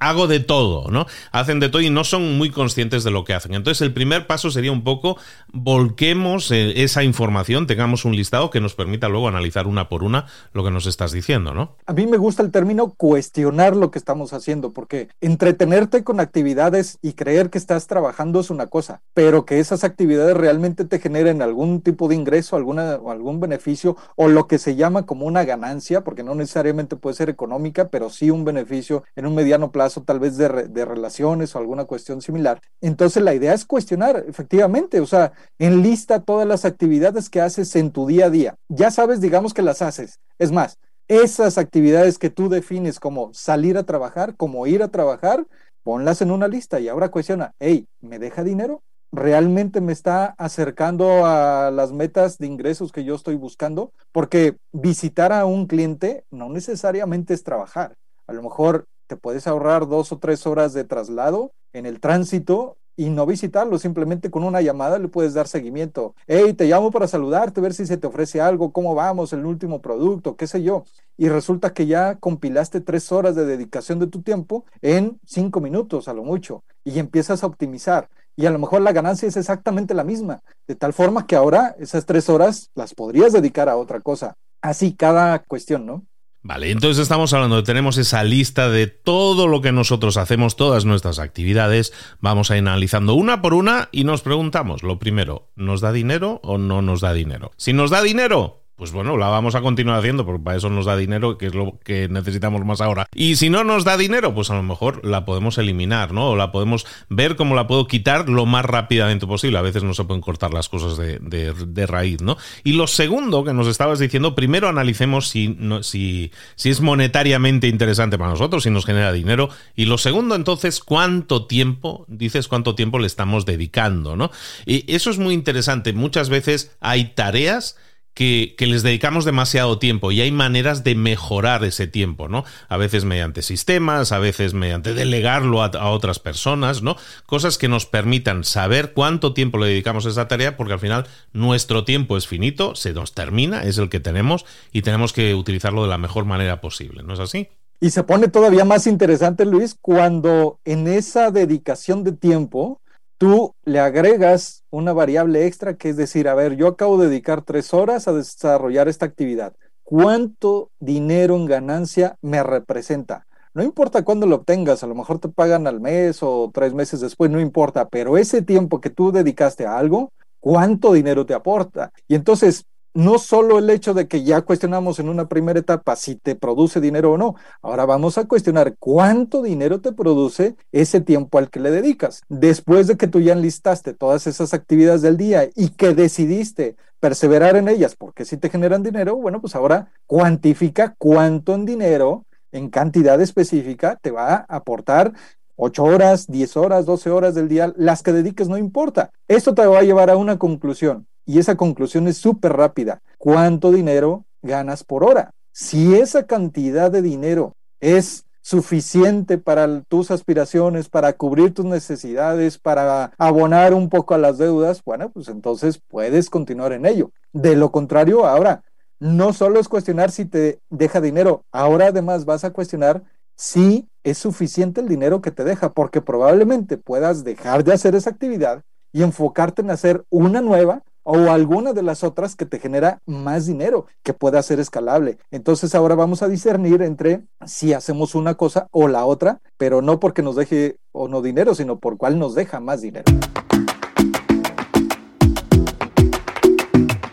hago 0.00 0.26
de 0.26 0.40
todo, 0.40 0.90
¿no? 0.90 1.06
Hacen 1.32 1.60
de 1.60 1.68
todo 1.68 1.82
y 1.82 1.90
no 1.90 2.04
son 2.04 2.38
muy 2.38 2.50
conscientes 2.50 3.04
de 3.04 3.10
lo 3.10 3.24
que 3.24 3.34
hacen. 3.34 3.54
Entonces 3.54 3.82
el 3.82 3.92
primer 3.92 4.26
paso 4.26 4.50
sería 4.50 4.72
un 4.72 4.84
poco 4.84 5.16
volquemos 5.52 6.50
eh, 6.50 6.82
esa 6.82 7.02
información, 7.02 7.66
tengamos 7.66 8.04
un 8.04 8.16
listado 8.16 8.50
que 8.50 8.60
nos 8.60 8.74
permita 8.74 9.08
luego 9.08 9.28
analizar 9.28 9.66
una 9.66 9.88
por 9.88 10.02
una 10.02 10.26
lo 10.52 10.64
que 10.64 10.70
nos 10.70 10.86
estás 10.86 11.12
diciendo, 11.12 11.54
¿no? 11.54 11.76
A 11.86 11.92
mí 11.92 12.06
me 12.06 12.16
gusta 12.16 12.42
el 12.42 12.50
término 12.50 12.94
cuestionar 12.94 13.76
lo 13.76 13.90
que 13.90 13.98
estamos 13.98 14.32
haciendo, 14.32 14.72
porque 14.72 15.08
entretenerte 15.20 16.04
con 16.04 16.20
actividades 16.20 16.98
y 17.02 17.12
creer 17.12 17.50
que 17.50 17.58
estás 17.58 17.86
trabajando 17.86 18.40
es 18.40 18.50
una 18.50 18.66
cosa, 18.66 19.02
pero 19.14 19.44
que 19.44 19.60
esas 19.60 19.84
actividades 19.84 20.36
realmente 20.36 20.84
te 20.84 20.98
generen 20.98 21.42
algún 21.42 21.80
tipo 21.80 22.08
de 22.08 22.14
ingreso, 22.14 22.56
alguna, 22.56 22.96
o 22.96 23.10
algún 23.10 23.40
beneficio 23.40 23.96
o 24.16 24.28
lo 24.28 24.46
que 24.46 24.58
se 24.58 24.76
llama 24.76 25.06
como 25.06 25.26
una 25.26 25.44
ganancia, 25.44 26.02
porque 26.02 26.22
no 26.22 26.34
necesariamente 26.34 26.96
puede 26.96 27.16
ser 27.16 27.30
económica, 27.30 27.88
pero 27.88 28.10
sí 28.10 28.30
un 28.30 28.44
beneficio 28.44 29.04
en 29.14 29.26
un 29.26 29.34
mediano 29.34 29.65
plazo 29.70 30.02
tal 30.02 30.18
vez 30.18 30.36
de, 30.36 30.48
relaciones 30.48 31.54
o 31.54 31.58
alguna 31.58 31.84
cuestión 31.84 32.22
similar. 32.22 32.60
Entonces 32.80 33.22
la 33.22 33.34
idea 33.34 33.54
es 33.54 33.64
cuestionar, 33.64 34.24
efectivamente, 34.28 35.00
o 35.00 35.06
sea, 35.06 35.32
enlista 35.58 36.20
todas 36.20 36.46
las 36.46 36.64
actividades 36.64 37.30
que 37.30 37.40
haces 37.40 37.74
en 37.76 37.90
tu 37.90 38.06
día 38.06 38.26
a 38.26 38.30
día. 38.30 38.56
Ya 38.68 38.90
sabes, 38.90 39.20
digamos 39.20 39.54
que 39.54 39.62
las 39.62 39.82
haces. 39.82 40.20
Es 40.38 40.52
más, 40.52 40.78
esas 41.08 41.58
actividades 41.58 42.18
que 42.18 42.30
tú 42.30 42.48
defines 42.48 42.98
como 42.98 43.32
salir 43.32 43.78
a 43.78 43.84
trabajar, 43.84 44.36
como 44.36 44.66
ir 44.66 44.82
a 44.82 44.88
trabajar, 44.88 45.46
ponlas 45.82 46.20
en 46.20 46.32
una 46.32 46.48
lista 46.48 46.80
y 46.80 46.88
ahora 46.88 47.10
cuestiona, 47.10 47.52
hey, 47.60 47.86
¿me 48.00 48.18
deja 48.18 48.42
dinero? 48.42 48.82
¿Realmente 49.12 49.80
me 49.80 49.92
está 49.92 50.34
acercando 50.36 51.24
a 51.24 51.70
las 51.70 51.92
metas 51.92 52.38
de 52.38 52.48
ingresos 52.48 52.90
que 52.90 53.04
yo 53.04 53.14
estoy 53.14 53.36
buscando? 53.36 53.92
Porque 54.10 54.56
visitar 54.72 55.32
a 55.32 55.46
un 55.46 55.66
cliente 55.66 56.24
no 56.30 56.48
necesariamente 56.48 57.34
es 57.34 57.44
trabajar. 57.44 57.94
A 58.26 58.32
lo 58.32 58.42
mejor 58.42 58.86
te 59.06 59.16
puedes 59.16 59.46
ahorrar 59.46 59.88
dos 59.88 60.12
o 60.12 60.18
tres 60.18 60.46
horas 60.46 60.72
de 60.72 60.84
traslado 60.84 61.52
en 61.72 61.86
el 61.86 62.00
tránsito 62.00 62.76
y 62.96 63.10
no 63.10 63.26
visitarlo, 63.26 63.78
simplemente 63.78 64.30
con 64.30 64.42
una 64.42 64.62
llamada 64.62 64.98
le 64.98 65.08
puedes 65.08 65.34
dar 65.34 65.46
seguimiento. 65.46 66.14
Hey, 66.26 66.54
te 66.54 66.64
llamo 66.64 66.90
para 66.90 67.06
saludarte, 67.06 67.60
ver 67.60 67.74
si 67.74 67.84
se 67.86 67.98
te 67.98 68.06
ofrece 68.06 68.40
algo, 68.40 68.72
cómo 68.72 68.94
vamos, 68.94 69.34
el 69.34 69.44
último 69.44 69.82
producto, 69.82 70.36
qué 70.36 70.46
sé 70.46 70.62
yo. 70.62 70.84
Y 71.18 71.28
resulta 71.28 71.74
que 71.74 71.86
ya 71.86 72.16
compilaste 72.16 72.80
tres 72.80 73.12
horas 73.12 73.34
de 73.34 73.44
dedicación 73.44 73.98
de 73.98 74.06
tu 74.06 74.22
tiempo 74.22 74.64
en 74.80 75.20
cinco 75.26 75.60
minutos 75.60 76.08
a 76.08 76.14
lo 76.14 76.24
mucho 76.24 76.64
y 76.84 76.98
empiezas 76.98 77.42
a 77.42 77.46
optimizar. 77.46 78.08
Y 78.34 78.46
a 78.46 78.50
lo 78.50 78.58
mejor 78.58 78.80
la 78.80 78.92
ganancia 78.92 79.28
es 79.28 79.36
exactamente 79.36 79.94
la 79.94 80.04
misma, 80.04 80.40
de 80.66 80.74
tal 80.74 80.92
forma 80.92 81.26
que 81.26 81.36
ahora 81.36 81.74
esas 81.78 82.06
tres 82.06 82.28
horas 82.28 82.70
las 82.74 82.94
podrías 82.94 83.32
dedicar 83.32 83.68
a 83.68 83.76
otra 83.76 84.00
cosa. 84.00 84.34
Así 84.62 84.94
cada 84.94 85.38
cuestión, 85.40 85.86
¿no? 85.86 86.06
Vale, 86.46 86.70
entonces 86.70 87.02
estamos 87.02 87.32
hablando 87.32 87.64
tenemos 87.64 87.98
esa 87.98 88.22
lista 88.22 88.70
de 88.70 88.86
todo 88.86 89.48
lo 89.48 89.60
que 89.62 89.72
nosotros 89.72 90.16
hacemos, 90.16 90.54
todas 90.54 90.84
nuestras 90.84 91.18
actividades, 91.18 91.92
vamos 92.20 92.52
a 92.52 92.56
ir 92.56 92.60
analizando 92.60 93.14
una 93.14 93.42
por 93.42 93.52
una 93.52 93.88
y 93.90 94.04
nos 94.04 94.22
preguntamos, 94.22 94.84
lo 94.84 95.00
primero, 95.00 95.50
¿nos 95.56 95.80
da 95.80 95.90
dinero 95.90 96.40
o 96.44 96.56
no 96.56 96.82
nos 96.82 97.00
da 97.00 97.12
dinero? 97.14 97.50
Si 97.56 97.72
nos 97.72 97.90
da 97.90 98.00
dinero, 98.00 98.62
pues 98.76 98.92
bueno, 98.92 99.16
la 99.16 99.28
vamos 99.28 99.54
a 99.54 99.62
continuar 99.62 99.98
haciendo, 99.98 100.26
porque 100.26 100.44
para 100.44 100.58
eso 100.58 100.68
nos 100.68 100.84
da 100.84 100.98
dinero, 100.98 101.38
que 101.38 101.46
es 101.46 101.54
lo 101.54 101.78
que 101.82 102.08
necesitamos 102.08 102.62
más 102.66 102.82
ahora. 102.82 103.06
Y 103.14 103.36
si 103.36 103.48
no 103.48 103.64
nos 103.64 103.84
da 103.84 103.96
dinero, 103.96 104.34
pues 104.34 104.50
a 104.50 104.54
lo 104.54 104.62
mejor 104.62 105.02
la 105.02 105.24
podemos 105.24 105.56
eliminar, 105.56 106.12
¿no? 106.12 106.30
O 106.30 106.36
la 106.36 106.52
podemos 106.52 106.86
ver 107.08 107.36
cómo 107.36 107.54
la 107.54 107.66
puedo 107.66 107.86
quitar 107.86 108.28
lo 108.28 108.44
más 108.44 108.66
rápidamente 108.66 109.26
posible. 109.26 109.56
A 109.56 109.62
veces 109.62 109.82
no 109.82 109.94
se 109.94 110.04
pueden 110.04 110.20
cortar 110.20 110.52
las 110.52 110.68
cosas 110.68 110.98
de, 110.98 111.86
raíz, 111.86 112.20
¿no? 112.20 112.36
Y 112.64 112.72
lo 112.72 112.86
segundo 112.86 113.44
que 113.44 113.54
nos 113.54 113.66
estabas 113.66 113.98
diciendo, 113.98 114.34
primero 114.34 114.68
analicemos 114.68 115.28
si, 115.28 115.56
si, 115.80 116.30
si 116.54 116.68
es 116.68 116.82
monetariamente 116.82 117.68
interesante 117.68 118.18
para 118.18 118.30
nosotros, 118.30 118.64
si 118.64 118.70
nos 118.70 118.84
genera 118.84 119.10
dinero. 119.10 119.48
Y 119.74 119.86
lo 119.86 119.96
segundo, 119.96 120.34
entonces, 120.34 120.80
¿cuánto 120.80 121.46
tiempo, 121.46 122.04
dices 122.08 122.46
cuánto 122.46 122.74
tiempo 122.74 122.98
le 122.98 123.06
estamos 123.06 123.46
dedicando, 123.46 124.16
¿no? 124.16 124.30
Y 124.66 124.84
eso 124.94 125.08
es 125.08 125.16
muy 125.18 125.32
interesante. 125.32 125.94
Muchas 125.94 126.28
veces 126.28 126.76
hay 126.80 127.14
tareas 127.14 127.78
que, 128.16 128.56
les 128.58 128.82
dedicamos 128.82 129.26
demasiado 129.26 129.78
tiempo 129.78 130.10
y 130.10 130.22
hay 130.22 130.32
maneras 130.32 130.82
de 130.82 130.94
mejorar 130.94 131.62
ese 131.64 131.86
tiempo, 131.86 132.28
¿no? 132.28 132.44
A 132.68 132.78
veces 132.78 133.04
mediante 133.04 133.42
sistemas, 133.42 134.10
a 134.10 134.18
veces 134.18 134.54
mediante 134.54 134.94
delegarlo 134.94 135.62
a, 135.62 135.66
a, 135.66 135.90
otras 135.90 136.18
personas, 136.18 136.80
¿no? 136.80 136.96
Cosas 137.26 137.58
que 137.58 137.68
nos 137.68 137.84
permitan 137.84 138.42
saber 138.42 138.94
cuánto 138.94 139.34
tiempo 139.34 139.58
le 139.58 139.66
dedicamos 139.66 140.06
a 140.06 140.08
esa 140.08 140.28
tarea, 140.28 140.56
porque 140.56 140.72
al 140.72 140.80
final 140.80 141.06
nuestro 141.34 141.84
tiempo 141.84 142.16
es 142.16 142.26
finito, 142.26 142.74
se 142.74 142.94
nos 142.94 143.12
termina, 143.12 143.64
es 143.64 143.76
el 143.76 143.90
que 143.90 144.00
tenemos 144.00 144.46
y 144.72 144.80
tenemos 144.80 145.12
que 145.12 145.34
utilizarlo 145.34 145.82
de 145.82 145.88
la 145.88 145.98
mejor 145.98 146.24
manera 146.24 146.62
posible, 146.62 147.02
¿no 147.02 147.12
es 147.12 147.20
así? 147.20 147.48
Y 147.80 147.90
se 147.90 148.02
pone 148.02 148.28
todavía 148.28 148.64
más 148.64 148.86
interesante, 148.86 149.44
Luis, 149.44 149.76
cuando 149.78 150.58
en 150.64 150.88
esa 150.88 151.30
dedicación 151.30 152.02
de 152.02 152.12
tiempo 152.12 152.80
tú 153.18 153.54
le 153.64 153.80
agregas 153.80 154.64
una 154.70 154.92
variable 154.92 155.46
extra 155.46 155.76
que 155.76 155.90
es 155.90 155.96
decir, 155.96 156.28
a 156.28 156.34
ver, 156.34 156.56
yo 156.56 156.68
acabo 156.68 156.98
de 156.98 157.08
dedicar 157.08 157.42
tres 157.42 157.72
horas 157.74 158.08
a 158.08 158.12
desarrollar 158.12 158.88
esta 158.88 159.06
actividad. 159.06 159.54
¿Cuánto 159.82 160.70
dinero 160.80 161.36
en 161.36 161.46
ganancia 161.46 162.16
me 162.20 162.42
representa? 162.42 163.26
No 163.54 163.62
importa 163.62 164.04
cuándo 164.04 164.26
lo 164.26 164.36
obtengas, 164.36 164.82
a 164.82 164.86
lo 164.86 164.94
mejor 164.94 165.18
te 165.18 165.28
pagan 165.28 165.66
al 165.66 165.80
mes 165.80 166.22
o 166.22 166.50
tres 166.52 166.74
meses 166.74 167.00
después, 167.00 167.30
no 167.30 167.40
importa, 167.40 167.88
pero 167.88 168.18
ese 168.18 168.42
tiempo 168.42 168.80
que 168.80 168.90
tú 168.90 169.12
dedicaste 169.12 169.64
a 169.64 169.78
algo, 169.78 170.12
¿cuánto 170.40 170.92
dinero 170.92 171.24
te 171.24 171.32
aporta? 171.32 171.92
Y 172.06 172.16
entonces, 172.16 172.66
no 172.96 173.18
solo 173.18 173.58
el 173.58 173.68
hecho 173.68 173.92
de 173.92 174.08
que 174.08 174.24
ya 174.24 174.40
cuestionamos 174.40 174.98
en 174.98 175.10
una 175.10 175.28
primera 175.28 175.58
etapa 175.58 175.96
si 175.96 176.16
te 176.16 176.34
produce 176.34 176.80
dinero 176.80 177.12
o 177.12 177.18
no, 177.18 177.34
ahora 177.60 177.84
vamos 177.84 178.16
a 178.16 178.26
cuestionar 178.26 178.76
cuánto 178.78 179.42
dinero 179.42 179.82
te 179.82 179.92
produce 179.92 180.56
ese 180.72 181.02
tiempo 181.02 181.36
al 181.36 181.50
que 181.50 181.60
le 181.60 181.70
dedicas. 181.70 182.22
Después 182.30 182.86
de 182.86 182.96
que 182.96 183.06
tú 183.06 183.20
ya 183.20 183.34
enlistaste 183.34 183.92
todas 183.92 184.26
esas 184.26 184.54
actividades 184.54 185.02
del 185.02 185.18
día 185.18 185.46
y 185.54 185.68
que 185.68 185.92
decidiste 185.92 186.76
perseverar 186.98 187.56
en 187.56 187.68
ellas 187.68 187.94
porque 187.96 188.24
si 188.24 188.38
te 188.38 188.48
generan 188.48 188.82
dinero, 188.82 189.16
bueno, 189.16 189.42
pues 189.42 189.54
ahora 189.54 189.92
cuantifica 190.06 190.94
cuánto 190.96 191.54
en 191.54 191.66
dinero, 191.66 192.24
en 192.50 192.70
cantidad 192.70 193.20
específica, 193.20 193.98
te 194.00 194.10
va 194.10 194.46
a 194.48 194.56
aportar 194.56 195.12
8 195.56 195.84
horas, 195.84 196.26
10 196.28 196.56
horas, 196.56 196.86
12 196.86 197.10
horas 197.10 197.34
del 197.34 197.48
día, 197.48 197.74
las 197.76 198.02
que 198.02 198.12
dediques 198.12 198.48
no 198.48 198.56
importa. 198.56 199.10
Esto 199.28 199.54
te 199.54 199.66
va 199.66 199.80
a 199.80 199.82
llevar 199.82 200.08
a 200.08 200.16
una 200.16 200.38
conclusión 200.38 201.06
y 201.26 201.38
esa 201.40 201.56
conclusión 201.56 202.06
es 202.06 202.16
súper 202.16 202.52
rápida. 202.54 203.02
¿Cuánto 203.18 203.72
dinero 203.72 204.24
ganas 204.42 204.84
por 204.84 205.04
hora? 205.04 205.32
Si 205.52 205.94
esa 205.94 206.26
cantidad 206.26 206.90
de 206.90 207.02
dinero 207.02 207.56
es 207.80 208.24
suficiente 208.42 209.38
para 209.38 209.82
tus 209.82 210.12
aspiraciones, 210.12 210.88
para 210.88 211.14
cubrir 211.14 211.52
tus 211.52 211.64
necesidades, 211.64 212.58
para 212.58 213.12
abonar 213.18 213.74
un 213.74 213.88
poco 213.88 214.14
a 214.14 214.18
las 214.18 214.38
deudas, 214.38 214.82
bueno, 214.84 215.10
pues 215.10 215.26
entonces 215.26 215.80
puedes 215.88 216.30
continuar 216.30 216.72
en 216.72 216.86
ello. 216.86 217.10
De 217.32 217.56
lo 217.56 217.72
contrario, 217.72 218.24
ahora, 218.24 218.62
no 219.00 219.32
solo 219.32 219.58
es 219.58 219.68
cuestionar 219.68 220.12
si 220.12 220.26
te 220.26 220.60
deja 220.70 221.00
dinero, 221.00 221.44
ahora 221.50 221.88
además 221.88 222.24
vas 222.24 222.44
a 222.44 222.52
cuestionar 222.52 223.02
si 223.34 223.88
es 224.04 224.18
suficiente 224.18 224.80
el 224.80 224.88
dinero 224.88 225.20
que 225.20 225.32
te 225.32 225.42
deja, 225.42 225.72
porque 225.72 226.00
probablemente 226.00 226.78
puedas 226.78 227.24
dejar 227.24 227.64
de 227.64 227.72
hacer 227.72 227.96
esa 227.96 228.10
actividad 228.10 228.62
y 228.92 229.02
enfocarte 229.02 229.62
en 229.62 229.70
hacer 229.70 230.04
una 230.08 230.40
nueva 230.40 230.82
o 231.08 231.30
alguna 231.30 231.72
de 231.72 231.84
las 231.84 232.02
otras 232.02 232.34
que 232.34 232.46
te 232.46 232.58
genera 232.58 233.00
más 233.06 233.46
dinero, 233.46 233.86
que 234.02 234.12
pueda 234.12 234.42
ser 234.42 234.58
escalable. 234.58 235.18
Entonces 235.30 235.72
ahora 235.76 235.94
vamos 235.94 236.20
a 236.20 236.28
discernir 236.28 236.82
entre 236.82 237.22
si 237.46 237.72
hacemos 237.72 238.16
una 238.16 238.34
cosa 238.34 238.66
o 238.72 238.88
la 238.88 239.04
otra, 239.04 239.40
pero 239.56 239.82
no 239.82 240.00
porque 240.00 240.22
nos 240.22 240.34
deje 240.34 240.78
o 240.90 241.06
no 241.06 241.22
dinero, 241.22 241.54
sino 241.54 241.78
por 241.78 241.96
cuál 241.96 242.18
nos 242.18 242.34
deja 242.34 242.58
más 242.58 242.80
dinero. 242.80 243.04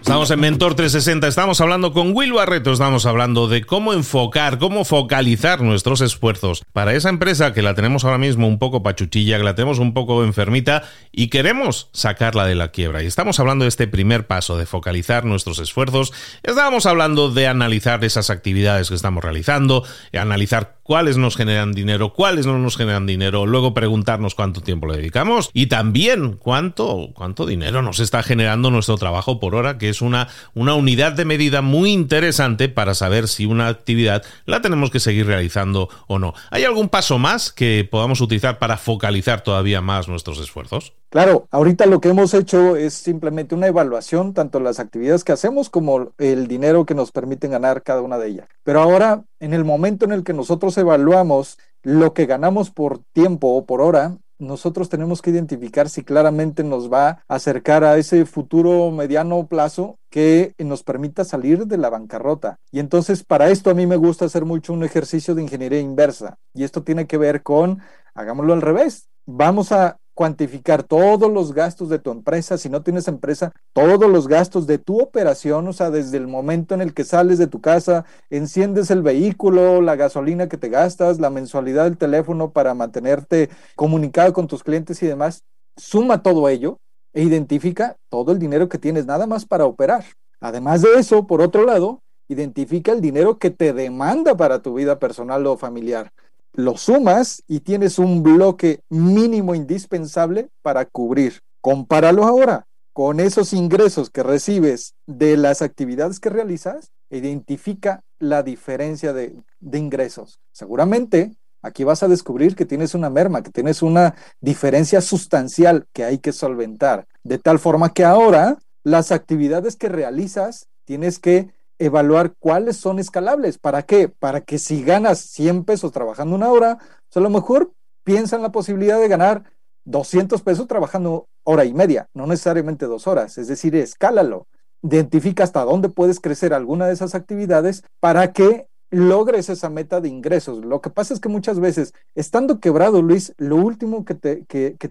Estamos 0.04 0.32
en 0.32 0.42
Mentor 0.42 0.76
360, 0.76 1.30
estamos 1.30 1.62
hablando 1.62 1.94
con 1.94 2.14
Will 2.14 2.34
Barreto, 2.34 2.74
estamos 2.74 3.06
hablando 3.06 3.48
de 3.48 3.64
cómo 3.64 3.94
enfocar, 3.94 4.60
cómo 4.60 4.84
focalizar 4.84 5.62
nuestros 5.62 6.02
esfuerzos 6.02 6.66
para 6.74 6.94
esa 6.94 7.08
empresa 7.08 7.54
que 7.54 7.62
la 7.62 7.74
tenemos 7.74 8.04
ahora 8.04 8.18
mismo 8.18 8.50
un 8.50 8.60
poco 8.60 8.84
pachuchilla, 8.84 9.38
que 9.38 9.46
la 9.46 9.56
tenemos 9.56 9.80
un 9.80 9.94
poco 9.94 10.26
enfermita 10.26 10.84
y 11.14 11.30
queremos 11.30 11.88
sacarla 11.94 12.46
de 12.46 12.56
la 12.56 12.72
quiebra. 12.72 13.02
Y 13.02 13.06
estamos 13.06 13.40
hablando 13.40 13.64
de 13.64 13.70
este 13.70 13.88
primer 13.88 14.28
paso, 14.28 14.58
de 14.58 14.66
focalizar 14.66 15.24
nuestros 15.24 15.60
esfuerzos. 15.60 16.12
Estábamos 16.44 16.86
hablando 16.86 17.32
de 17.32 17.48
analizar 17.48 18.04
esas 18.04 18.30
actividades 18.30 18.90
que 18.90 18.96
estamos 18.96 19.24
realizando, 19.24 19.86
analizar 20.12 20.80
cuáles 20.84 21.16
nos 21.16 21.38
generan 21.38 21.72
dinero, 21.72 22.14
cuáles 22.14 22.46
no 22.46 22.60
nos 22.60 22.76
generan 22.76 23.06
dinero, 23.06 23.46
luego 23.46 23.74
preguntarnos 23.74 24.36
cuánto 24.36 24.62
tiempo 24.62 24.88
le 24.88 24.98
dedicamos 24.98 25.50
y 25.54 25.68
también 25.68 26.34
cuánto, 26.34 27.12
cuánto 27.14 27.46
dinero 27.46 27.82
nos 27.82 28.02
está 28.02 28.22
generando 28.22 28.70
nuestro 28.70 28.98
trabajo 28.98 29.40
por 29.40 29.56
hora, 29.56 29.78
que 29.78 29.93
es 29.94 30.02
una, 30.02 30.28
una 30.54 30.76
unidad 30.76 31.14
de 31.14 31.24
medida 31.24 31.62
muy 31.62 31.92
interesante 31.92 32.68
para 32.68 32.94
saber 32.94 33.28
si 33.28 33.46
una 33.46 33.68
actividad 33.68 34.24
la 34.46 34.62
tenemos 34.62 34.92
que 34.92 35.00
seguir 35.00 35.26
realizando 35.26 35.88
o 36.08 36.20
no. 36.20 36.34
¿Hay 36.52 36.66
algún 36.66 36.90
paso 36.90 37.18
más 37.18 37.52
que 37.52 37.88
podamos 37.90 38.20
utilizar 38.22 38.60
para 38.60 38.78
focalizar 38.78 39.42
todavía 39.42 39.82
más 39.82 40.08
nuestros 40.08 40.40
esfuerzos? 40.40 40.94
Claro, 41.10 41.48
ahorita 41.52 41.86
lo 41.86 42.02
que 42.02 42.10
hemos 42.10 42.34
hecho 42.34 42.76
es 42.76 42.96
simplemente 42.96 43.54
una 43.54 43.68
evaluación, 43.68 44.34
tanto 44.34 44.60
las 44.60 44.80
actividades 44.80 45.24
que 45.24 45.32
hacemos 45.32 45.70
como 45.70 46.12
el 46.18 46.48
dinero 46.48 46.88
que 46.88 46.96
nos 46.96 47.12
permiten 47.12 47.52
ganar 47.52 47.84
cada 47.84 48.02
una 48.02 48.18
de 48.18 48.30
ellas. 48.30 48.48
Pero 48.64 48.82
ahora, 48.82 49.24
en 49.40 49.54
el 49.54 49.64
momento 49.64 50.06
en 50.06 50.12
el 50.12 50.24
que 50.24 50.34
nosotros 50.34 50.76
evaluamos 50.78 51.60
lo 51.84 52.14
que 52.14 52.26
ganamos 52.26 52.72
por 52.72 53.00
tiempo 53.14 53.50
o 53.50 53.66
por 53.66 53.82
hora, 53.82 54.18
nosotros 54.44 54.90
tenemos 54.90 55.22
que 55.22 55.32
identificar 55.32 55.90
si 55.90 56.04
claramente 56.04 56.64
nos 56.64 56.92
va 56.92 57.08
a 57.28 57.36
acercar 57.36 57.84
a 57.84 57.98
ese 57.98 58.26
futuro 58.26 58.92
mediano 58.92 59.48
plazo 59.48 59.98
que 60.10 60.54
nos 60.60 60.84
permita 60.84 61.24
salir 61.24 61.66
de 61.66 61.78
la 61.78 61.90
bancarrota. 61.90 62.60
Y 62.72 62.80
entonces 62.80 63.24
para 63.24 63.50
esto 63.50 63.70
a 63.70 63.74
mí 63.74 63.88
me 63.88 63.96
gusta 63.96 64.26
hacer 64.26 64.46
mucho 64.46 64.74
un 64.74 64.84
ejercicio 64.84 65.34
de 65.36 65.44
ingeniería 65.44 65.80
inversa. 65.80 66.38
Y 66.54 66.64
esto 66.64 66.84
tiene 66.84 67.08
que 67.08 67.18
ver 67.18 67.42
con, 67.42 67.82
hagámoslo 68.14 68.54
al 68.54 68.62
revés, 68.62 69.10
vamos 69.26 69.72
a 69.72 69.98
cuantificar 70.14 70.84
todos 70.84 71.32
los 71.32 71.54
gastos 71.54 71.90
de 71.90 72.00
tu 72.00 72.12
empresa, 72.12 72.58
si 72.58 72.70
no 72.70 72.84
tienes 72.84 73.08
empresa, 73.08 73.52
todos 73.74 74.10
los 74.10 74.28
gastos 74.28 74.68
de 74.68 74.78
tu 74.78 75.00
operación, 75.00 75.68
o 75.68 75.74
sea, 75.74 75.90
desde 75.90 76.18
el 76.18 76.28
momento 76.28 76.76
en 76.76 76.82
el 76.82 76.94
que 76.94 77.04
sales 77.04 77.38
de 77.38 77.48
tu 77.48 77.62
casa, 77.62 78.06
enciendes 78.30 78.92
el 78.92 79.02
vehículo, 79.02 79.82
la 79.82 79.96
gasolina 79.96 80.48
que 80.48 80.58
te 80.58 80.70
gastas, 80.70 81.20
la 81.20 81.30
mensualidad 81.30 81.86
del 81.86 81.98
teléfono 81.98 82.52
para 82.52 82.74
mantenerte 82.74 83.50
comunicado 83.76 84.34
con 84.34 84.48
tus 84.48 84.64
clientes 84.64 85.02
y 85.02 85.08
demás, 85.08 85.44
suma 85.78 86.22
todo 86.22 86.48
ello 86.50 86.78
e 87.14 87.24
identifica 87.24 87.96
todo 88.10 88.32
el 88.32 88.40
dinero 88.40 88.70
que 88.70 88.78
tienes 88.78 89.06
nada 89.06 89.28
más 89.28 89.46
para 89.46 89.66
operar. 89.66 90.06
Además 90.40 90.82
de 90.82 90.94
eso, 90.96 91.26
por 91.26 91.42
otro 91.42 91.64
lado, 91.66 92.02
identifica 92.28 92.92
el 92.92 93.02
dinero 93.02 93.38
que 93.38 93.50
te 93.50 93.74
demanda 93.74 94.36
para 94.36 94.62
tu 94.62 94.76
vida 94.76 95.00
personal 95.00 95.46
o 95.48 95.58
familiar 95.58 96.12
lo 96.54 96.78
sumas 96.78 97.44
y 97.48 97.62
tienes 97.62 98.00
un 98.00 98.24
bloque 98.24 98.82
mínimo 98.90 99.56
indispensable 99.56 100.50
para 100.62 100.86
cubrir. 100.86 101.42
Compáralo 101.62 102.24
ahora 102.24 102.68
con 102.94 103.20
esos 103.20 103.54
ingresos 103.54 104.12
que 104.12 104.22
recibes 104.22 104.94
de 105.08 105.36
las 105.36 105.64
actividades 105.64 106.20
que 106.20 106.30
realizas, 106.30 106.92
identifica 107.10 108.04
la 108.20 108.44
diferencia 108.44 109.14
de, 109.14 109.36
de, 109.60 109.80
ingresos. 109.80 110.40
Seguramente 110.52 111.36
aquí 111.64 111.84
vas 111.84 112.04
a 112.04 112.08
descubrir 112.08 112.56
que 112.56 112.66
tienes 112.66 112.94
una 112.94 113.10
merma, 113.10 113.42
que 113.42 113.50
tienes 113.50 113.82
una 113.82 114.16
diferencia 114.42 115.02
sustancial 115.02 115.88
que 115.92 116.04
hay 116.04 116.20
que 116.20 116.32
solventar, 116.32 117.08
de 117.24 117.40
tal 117.40 117.58
forma 117.58 117.94
que 117.94 118.04
ahora 118.04 118.60
las 118.84 119.12
actividades 119.12 119.76
que 119.76 119.90
realizas 119.90 120.68
tienes 120.86 121.18
que 121.18 121.52
evaluar 121.80 122.34
cuáles 122.40 122.78
son 122.78 123.00
escalables. 123.00 123.58
¿Para 123.58 123.84
qué? 123.84 124.10
Para 124.10 124.42
que 124.42 124.60
si 124.60 124.84
ganas 124.84 125.20
100 125.20 125.66
pesos 125.66 125.92
trabajando 125.92 126.36
una 126.36 126.50
hora, 126.50 126.78
pues 126.78 127.18
a 127.18 127.20
lo 127.20 127.30
mejor 127.30 127.74
piensa 128.04 128.36
en 128.36 128.42
la 128.42 128.52
posibilidad 128.52 129.00
de 129.00 129.08
ganar 129.08 129.44
200 129.86 130.42
pesos 130.42 130.68
trabajando 130.68 131.28
hora 131.44 131.66
y 131.66 131.74
media, 131.74 132.08
no 132.14 132.26
necesariamente 132.28 132.86
dos 132.86 133.08
horas. 133.08 133.38
Es 133.38 133.48
decir, 133.48 133.76
escálalo. 133.76 134.48
Identifica 134.82 135.44
hasta 135.44 135.64
dónde 135.64 135.90
puedes 135.90 136.20
crecer 136.20 136.54
alguna 136.54 136.88
de 136.88 136.94
esas 136.94 137.16
actividades 137.16 137.84
para 138.00 138.34
que 138.34 138.68
logres 138.94 139.50
esa 139.50 139.70
meta 139.70 140.00
de 140.00 140.08
ingresos. 140.08 140.64
Lo 140.64 140.80
que 140.80 140.92
pasa 140.92 141.14
es 141.14 141.20
que 141.20 141.28
muchas 141.28 141.60
veces, 141.60 141.94
estando 142.14 142.60
quebrado, 142.60 143.02
Luis, 143.02 143.34
lo 143.38 143.56
último 143.56 144.06
que, 144.06 144.16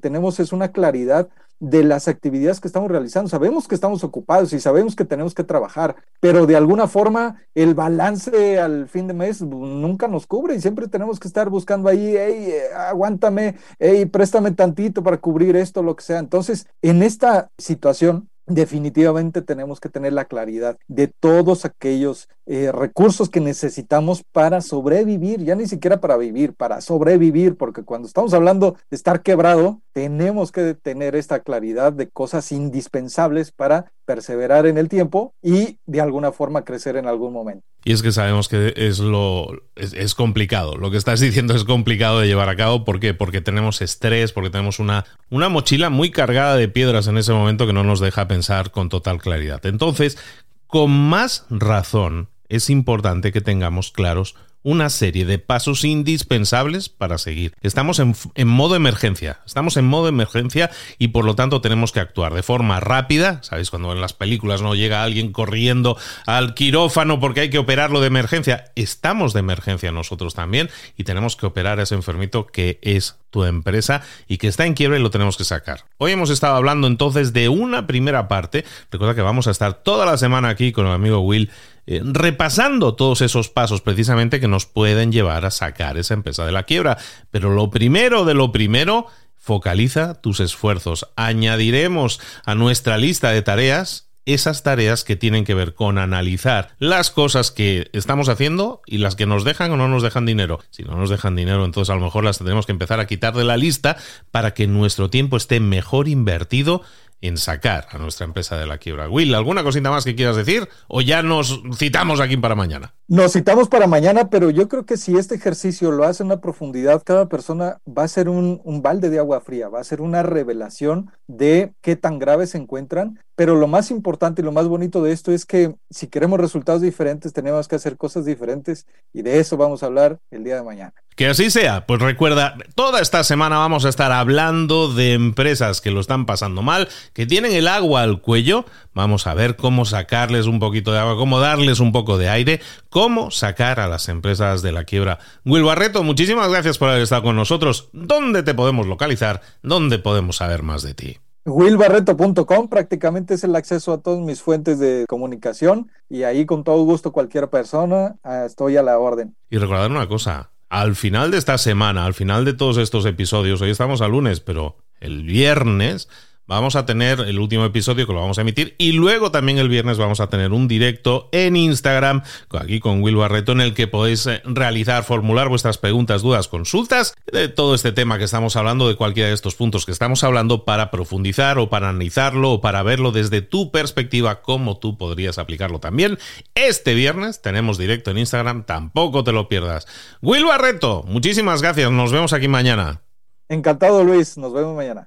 tenemos 0.01 0.41
es 0.41 0.53
una 0.53 0.73
claridad 0.73 1.29
de 1.61 1.85
las 1.85 2.09
actividades 2.09 2.61
que 2.61 2.67
estamos 2.67 2.91
realizando. 2.91 3.31
Sabemos 3.31 3.69
que 3.69 3.77
estamos 3.77 4.03
ocupados 4.03 4.53
y 4.53 4.59
sabemos 4.59 4.97
que 4.97 5.05
tenemos 5.05 5.33
que 5.33 5.45
trabajar, 5.45 5.95
pero 6.19 6.47
de 6.47 6.57
alguna 6.57 6.89
forma 6.89 7.41
el 7.55 7.75
balance 7.75 8.59
al 8.59 8.89
fin 8.89 9.07
de 9.07 9.15
mes 9.15 9.41
nunca 9.41 10.09
nos 10.09 10.27
cubre 10.27 10.57
y 10.57 10.61
siempre 10.61 10.89
tenemos 10.89 11.21
que 11.21 11.29
estar 11.29 11.49
buscando 11.49 11.89
ahí, 11.89 12.17
hey, 12.19 12.49
eh, 12.49 12.75
aguántame, 12.75 13.55
hey, 13.79 14.07
préstame 14.07 14.51
tantito 14.51 15.05
para 15.05 15.19
cubrir 15.19 15.55
esto, 15.55 15.85
lo 15.85 15.95
que 15.95 16.03
sea. 16.03 16.19
Entonces, 16.19 16.67
en 16.83 17.05
esta 17.05 17.53
situación, 17.57 18.29
definitivamente 18.47 19.43
tenemos 19.43 19.81
que 19.81 19.89
tener 19.89 20.13
la 20.13 20.25
claridad 20.25 20.79
de 20.89 21.09
todos 21.09 21.65
aquellos 21.65 22.29
eh, 22.47 22.73
recursos 22.73 23.29
que 23.29 23.41
necesitamos 23.41 24.25
para 24.25 24.61
sobrevivir, 24.61 25.45
ya 25.45 25.55
ni 25.55 25.67
siquiera 25.67 26.01
para 26.01 26.17
vivir, 26.17 26.55
para 26.55 26.81
sobrevivir, 26.81 27.57
porque 27.57 27.85
cuando 27.85 28.09
estamos 28.09 28.35
hablando 28.35 28.77
de 28.91 28.97
estar 28.97 29.23
quebrado, 29.23 29.81
tenemos 29.93 30.51
que 30.51 30.75
tener 30.75 31.15
esta 31.15 31.41
claridad 31.41 31.93
de 31.93 32.09
cosas 32.09 32.51
indispensables 32.53 33.53
para 33.53 33.93
perseverar 34.13 34.67
en 34.67 34.77
el 34.77 34.91
tiempo 34.91 35.35
y 35.43 35.79
de 35.87 36.03
alguna 36.03 36.33
forma 36.33 36.67
crecer 36.67 36.97
en 36.97 37.07
algún 37.07 37.33
momento. 37.33 37.65
Y 37.83 37.93
es 37.93 38.03
que 38.03 38.13
sabemos 38.13 38.47
que 38.47 38.75
es 38.77 38.99
lo 38.99 39.49
es, 39.75 40.15
complicado. 40.15 40.77
Lo 40.77 40.91
que 40.91 40.99
estás 40.99 41.19
diciendo 41.21 41.55
es 41.55 41.65
complicado 41.65 42.21
de 42.21 42.27
llevar 42.27 42.51
a 42.51 42.57
cabo. 42.57 42.85
¿Por 42.85 43.01
qué? 43.01 43.15
Porque 43.15 43.41
tenemos 43.41 43.81
estrés, 43.81 44.33
porque 44.33 44.51
tenemos 44.51 44.79
una, 44.81 45.07
una 45.31 45.49
mochila 45.49 45.89
muy 45.89 46.11
cargada 46.11 46.57
de 46.57 46.69
piedras 46.69 47.07
en 47.07 47.17
ese 47.17 47.33
momento 47.33 47.67
que 47.67 47.73
no 47.73 47.85
nos 47.85 48.01
deja 48.01 48.29
pensar 48.29 48.71
con 48.71 48.91
total 48.91 49.19
claridad. 49.19 49.65
Entonces, 49.65 50.19
con 50.67 50.91
más 50.91 51.47
razón, 51.49 52.29
es 52.51 52.69
importante 52.69 53.33
que 53.33 53.41
tengamos 53.41 53.93
claros 53.93 54.37
una 54.63 54.91
serie 54.91 55.25
de 55.25 55.39
pasos 55.39 55.85
indispensables 55.85 56.89
para 56.89 57.19
seguir. 57.19 57.55
Estamos 57.63 57.99
en, 57.99 58.15
modo 58.47 58.77
emergencia, 58.77 59.41
estamos 59.45 59.77
en 59.77 59.85
modo 59.85 60.09
emergencia 60.09 60.71
y 60.99 61.09
por 61.09 61.25
lo 61.25 61.35
tanto 61.35 61.61
tenemos 61.61 61.93
que 61.93 62.01
actuar 62.01 62.35
de 62.35 62.43
forma 62.43 62.81
rápida. 62.81 63.43
¿Sabéis? 63.43 63.71
Cuando 63.71 63.93
en 63.93 64.01
las 64.01 64.13
películas 64.13 64.63
no 64.63 64.75
llega 64.75 65.03
alguien 65.03 65.33
corriendo 65.33 65.97
al 66.27 66.55
quirófano 66.55 67.21
porque 67.21 67.41
hay 67.41 67.51
que 67.51 67.59
operarlo 67.59 68.01
de 68.01 68.07
emergencia. 68.07 68.65
Estamos 68.77 69.33
de 69.33 69.41
emergencia 69.41 69.93
nosotros 69.93 70.35
también 70.35 70.71
y 70.97 71.05
tenemos 71.05 71.37
que 71.37 71.47
operar 71.47 71.81
a 71.81 71.83
ese 71.83 71.95
enfermito 71.95 72.47
que 72.47 72.79
es 72.83 73.17
tu 73.31 73.45
empresa 73.45 74.03
y 74.29 74.37
que 74.37 74.47
está 74.47 74.67
en 74.67 74.75
quiebra 74.75 74.99
y 74.99 75.03
lo 75.03 75.11
tenemos 75.11 75.37
que 75.37 75.45
sacar. 75.45 75.87
Hoy 75.97 76.13
hemos 76.13 76.31
estado 76.31 76.55
hablando 76.55 76.87
entonces 76.87 77.33
de 77.33 77.49
una 77.49 77.87
primera 77.87 78.29
parte. 78.29 78.65
Recuerda 78.91 79.15
que 79.15 79.23
vamos 79.23 79.47
a 79.47 79.51
estar 79.51 79.75
toda 79.75 80.07
la 80.07 80.19
semana 80.19 80.51
aquí 80.51 80.71
con 80.71 80.87
el 80.87 80.93
amigo 80.93 81.21
Will 81.21 81.51
eh, 81.87 82.01
repasando 82.05 82.95
todos 82.95 83.21
esos 83.21 83.49
pasos 83.49 83.81
precisamente 83.81 84.41
que 84.41 84.49
nos 84.49 84.67
pueden 84.67 85.13
llevar 85.13 85.45
a 85.45 85.51
sacar 85.51 85.99
esa 85.99 86.15
empresa 86.15 86.47
de 86.47 86.53
la 86.53 86.63
quiebra. 86.63 86.99
Pero 87.31 87.51
lo 87.51 87.71
primero 87.71 88.25
de 88.25 88.35
lo 88.35 88.53
primero, 88.53 89.07
focaliza 89.37 90.21
tus 90.21 90.41
esfuerzos. 90.41 91.09
Añadiremos 91.17 92.21
a 92.45 92.55
nuestra 92.55 92.99
lista 92.99 93.31
de 93.31 93.43
tareas 93.43 94.13
esas 94.25 94.63
tareas 94.63 95.05
que 95.05 95.17
tienen 95.17 95.45
que 95.45 95.55
ver 95.55 95.75
con 95.75 95.99
analizar 95.99 96.75
las 96.79 97.11
cosas 97.11 97.51
que 97.51 97.91
estamos 97.93 98.29
haciendo 98.29 98.81
y 98.87 98.99
las 98.99 99.17
que 99.17 99.27
nos 99.27 99.45
dejan 99.45 99.73
o 99.73 99.77
no 99.77 99.89
nos 99.89 100.03
dejan 100.03 100.27
dinero. 100.27 100.61
Si 100.71 100.85
no 100.85 100.97
nos 100.97 101.11
dejan 101.11 101.35
dinero, 101.35 101.65
entonces 101.65 101.91
a 101.91 101.97
lo 101.97 102.03
mejor 102.03 102.25
las 102.25 102.39
tendremos 102.39 102.67
que 102.67 102.73
empezar 102.73 103.01
a 103.01 103.07
quitar 103.07 103.35
de 103.35 103.45
la 103.45 103.57
lista 103.57 103.97
para 104.31 104.55
que 104.55 104.67
nuestro 104.67 105.11
tiempo 105.11 105.37
esté 105.37 105.59
mejor 105.59 106.09
invertido 106.09 106.83
en 107.23 107.39
sacar 107.39 107.87
a 107.91 107.99
nuestra 107.99 108.27
empresa 108.27 108.59
de 108.59 108.67
la 108.67 108.79
quiebra. 108.79 109.09
Will, 109.09 109.35
¿alguna 109.35 109.63
cosita 109.63 109.91
más 109.91 110.05
que 110.05 110.15
quieras 110.15 110.37
decir? 110.37 110.69
¿O 110.89 111.01
ya 111.01 111.23
nos 111.23 111.63
citamos 111.75 112.21
aquí 112.21 112.37
para 112.37 112.55
mañana? 112.55 112.95
Nos 113.13 113.35
citamos 113.35 113.69
para 113.69 113.87
mañana, 113.87 114.31
pero 114.31 114.49
yo 114.49 114.71
creo 114.71 114.87
que 114.87 114.97
si 114.97 115.19
este 115.19 115.35
ejercicio 115.35 115.91
lo 115.91 116.05
hace 116.05 116.23
en 116.23 116.29
una 116.29 116.41
profundidad, 116.41 117.03
cada 117.05 117.29
persona 117.29 117.77
va 117.87 118.05
a 118.05 118.09
ser 118.09 118.31
un, 118.31 118.63
un 118.65 118.81
balde 118.81 119.11
de 119.11 119.19
agua 119.19 119.43
fría, 119.43 119.69
va 119.69 119.81
a 119.81 119.85
ser 119.85 120.01
una 120.01 120.23
revelación 120.23 121.11
de 121.27 121.75
qué 121.83 121.95
tan 121.95 122.19
graves 122.19 122.53
se 122.53 122.57
encuentran. 122.57 123.19
Pero 123.35 123.57
lo 123.57 123.67
más 123.67 123.91
importante 123.91 124.41
y 124.41 124.45
lo 124.45 124.53
más 124.53 124.67
bonito 124.67 125.03
de 125.03 125.13
esto 125.13 125.31
es 125.31 125.45
que 125.45 125.75
si 125.91 126.07
queremos 126.07 126.41
resultados 126.41 126.81
diferentes, 126.81 127.35
tenemos 127.35 127.69
que 127.69 127.77
hacer 127.77 127.99
cosas 127.99 128.25
diferentes 128.25 128.87
y 129.13 129.21
de 129.21 129.41
eso 129.41 129.59
vamos 129.59 129.83
a 129.83 129.87
hablar 129.87 130.19
el 130.31 130.45
día 130.45 130.57
de 130.57 130.63
mañana. 130.63 130.95
Que 131.17 131.27
así 131.27 131.51
sea, 131.51 131.87
pues 131.87 132.01
recuerda, 132.01 132.57
toda 132.75 133.01
esta 133.01 133.25
semana 133.25 133.59
vamos 133.59 133.85
a 133.85 133.91
estar 133.91 134.13
hablando 134.13 134.93
de 134.93 135.13
empresas 135.13 135.81
que 135.81 135.91
lo 135.91 136.01
están 136.01 136.25
pasando 136.25 136.63
mal, 136.63 136.89
que 137.13 137.27
tienen 137.27 137.53
el 137.53 137.69
agua 137.69 138.03
al 138.03 138.21
cuello, 138.23 138.65
vamos 138.95 139.27
a 139.27 139.35
ver 139.35 139.57
cómo 139.57 139.85
sacarles 139.85 140.47
un 140.47 140.59
poquito 140.59 140.93
de 140.93 140.99
agua, 140.99 141.17
cómo 141.17 141.41
darles 141.41 141.81
un 141.81 141.93
poco 141.93 142.19
de 142.19 142.29
aire, 142.29 142.61
cómo 142.89 143.31
sacar 143.31 143.81
a 143.81 143.89
las 143.89 144.09
empresas 144.09 144.63
de 144.63 144.73
la 144.73 144.85
quiebra. 144.85 145.19
Will 145.45 145.65
Barreto, 145.65 146.03
muchísimas 146.03 146.49
gracias 146.49 146.79
por 146.79 146.89
haber 146.89 147.03
estado 147.03 147.23
con 147.23 147.37
nosotros. 147.37 147.89
¿Dónde 147.93 148.43
te 148.43 148.55
podemos 148.55 148.87
localizar? 148.87 149.41
¿Dónde 149.63 149.99
podemos 149.99 150.37
saber 150.37 150.63
más 150.63 150.83
de 150.83 150.95
ti? 150.95 151.19
willbarreto.com 151.45 152.69
prácticamente 152.69 153.35
es 153.35 153.45
el 153.45 153.57
acceso 153.57 153.93
a 153.93 153.99
todas 153.99 154.21
mis 154.21 154.41
fuentes 154.41 154.79
de 154.79 155.07
comunicación 155.09 155.91
y 156.09 156.23
ahí 156.23 156.47
con 156.47 156.63
todo 156.63 156.85
gusto 156.85 157.13
cualquier 157.13 157.49
persona 157.49 158.17
ah, 158.23 158.45
estoy 158.47 158.77
a 158.77 158.83
la 158.83 158.99
orden. 158.99 159.35
Y 159.51 159.59
recordar 159.59 159.91
una 159.91 160.09
cosa, 160.09 160.51
al 160.69 160.95
final 160.95 161.31
de 161.31 161.39
esta 161.39 161.59
semana, 161.59 162.07
al 162.07 162.15
final 162.15 162.45
de 162.45 162.55
todos 162.55 162.77
estos 162.77 163.05
episodios, 163.07 163.61
hoy 163.61 163.71
estamos 163.71 164.01
a 164.03 164.09
lunes, 164.09 164.41
pero 164.41 164.77
el 165.01 165.25
viernes 165.25 166.09
vamos 166.47 166.77
a 166.77 166.87
tener 166.87 167.21
el 167.21 167.39
último 167.39 167.65
episodio 167.65 168.07
que 168.07 168.13
lo 168.13 168.21
vamos 168.21 168.39
a 168.39 168.43
emitir 168.43 168.75
y 168.79 168.93
luego 168.93 169.31
también 169.31 169.59
el 169.59 169.69
viernes 169.69 169.99
vamos 169.99 170.21
a 170.21 170.29
tener 170.29 170.53
un 170.53 170.69
directo 170.69 171.29
en 171.33 171.57
Instagram 171.57 172.23
aquí 172.59 172.81
con 172.81 173.03
Will 173.03 173.17
Barreto 173.17 173.53
en 173.53 173.61
el 173.61 173.75
que 173.75 173.87
podéis 173.87 174.27
eh, 174.27 174.43
realizar, 174.45 175.05
formular 175.05 175.49
vuestras 175.49 175.79
preguntas, 175.79 176.23
dudas, 176.23 176.49
consultas 176.49 177.15
de 177.33 177.49
todo 177.49 177.75
este 177.75 177.93
tema 177.93 178.19
que 178.19 178.25
estamos 178.25 178.57
hablando, 178.57 178.89
de 178.89 178.97
cualquiera 178.97 179.29
de 179.29 179.35
estos 179.35 179.55
puntos 179.55 179.87
que 179.87 179.93
estamos 179.93 180.25
hablando 180.25 180.65
para 180.65 180.91
profundizar 180.91 181.59
o 181.59 181.71
para 181.71 181.89
analizarlo 181.89 182.53
o 182.53 182.61
para 182.61 182.83
verlo 182.83 183.13
desde 183.13 183.43
tu 183.43 183.71
perspectiva, 183.71 184.43
cómo 184.43 184.79
tú 184.79 184.97
podrías 184.99 185.39
aplicarlo 185.39 185.81
también. 185.81 186.19
Este 186.55 186.95
viernes 186.95 187.43
tenemos 187.43 187.79
directo 187.79 188.11
en 188.11 188.19
Instagram, 188.19 188.65
tampoco 188.65 189.25
te 189.25 189.33
lo 189.33 189.49
pierdas. 189.49 189.87
Will 190.21 190.45
Barreto, 190.45 191.05
muchísimas 191.07 191.63
gracias, 191.63 191.91
nos 191.91 192.13
vemos 192.13 192.33
aquí 192.33 192.49
mañana. 192.49 193.03
Encantado 193.49 194.03
Luis, 194.05 194.39
nos 194.39 194.53
vemos 194.53 194.75
mañana. 194.75 195.07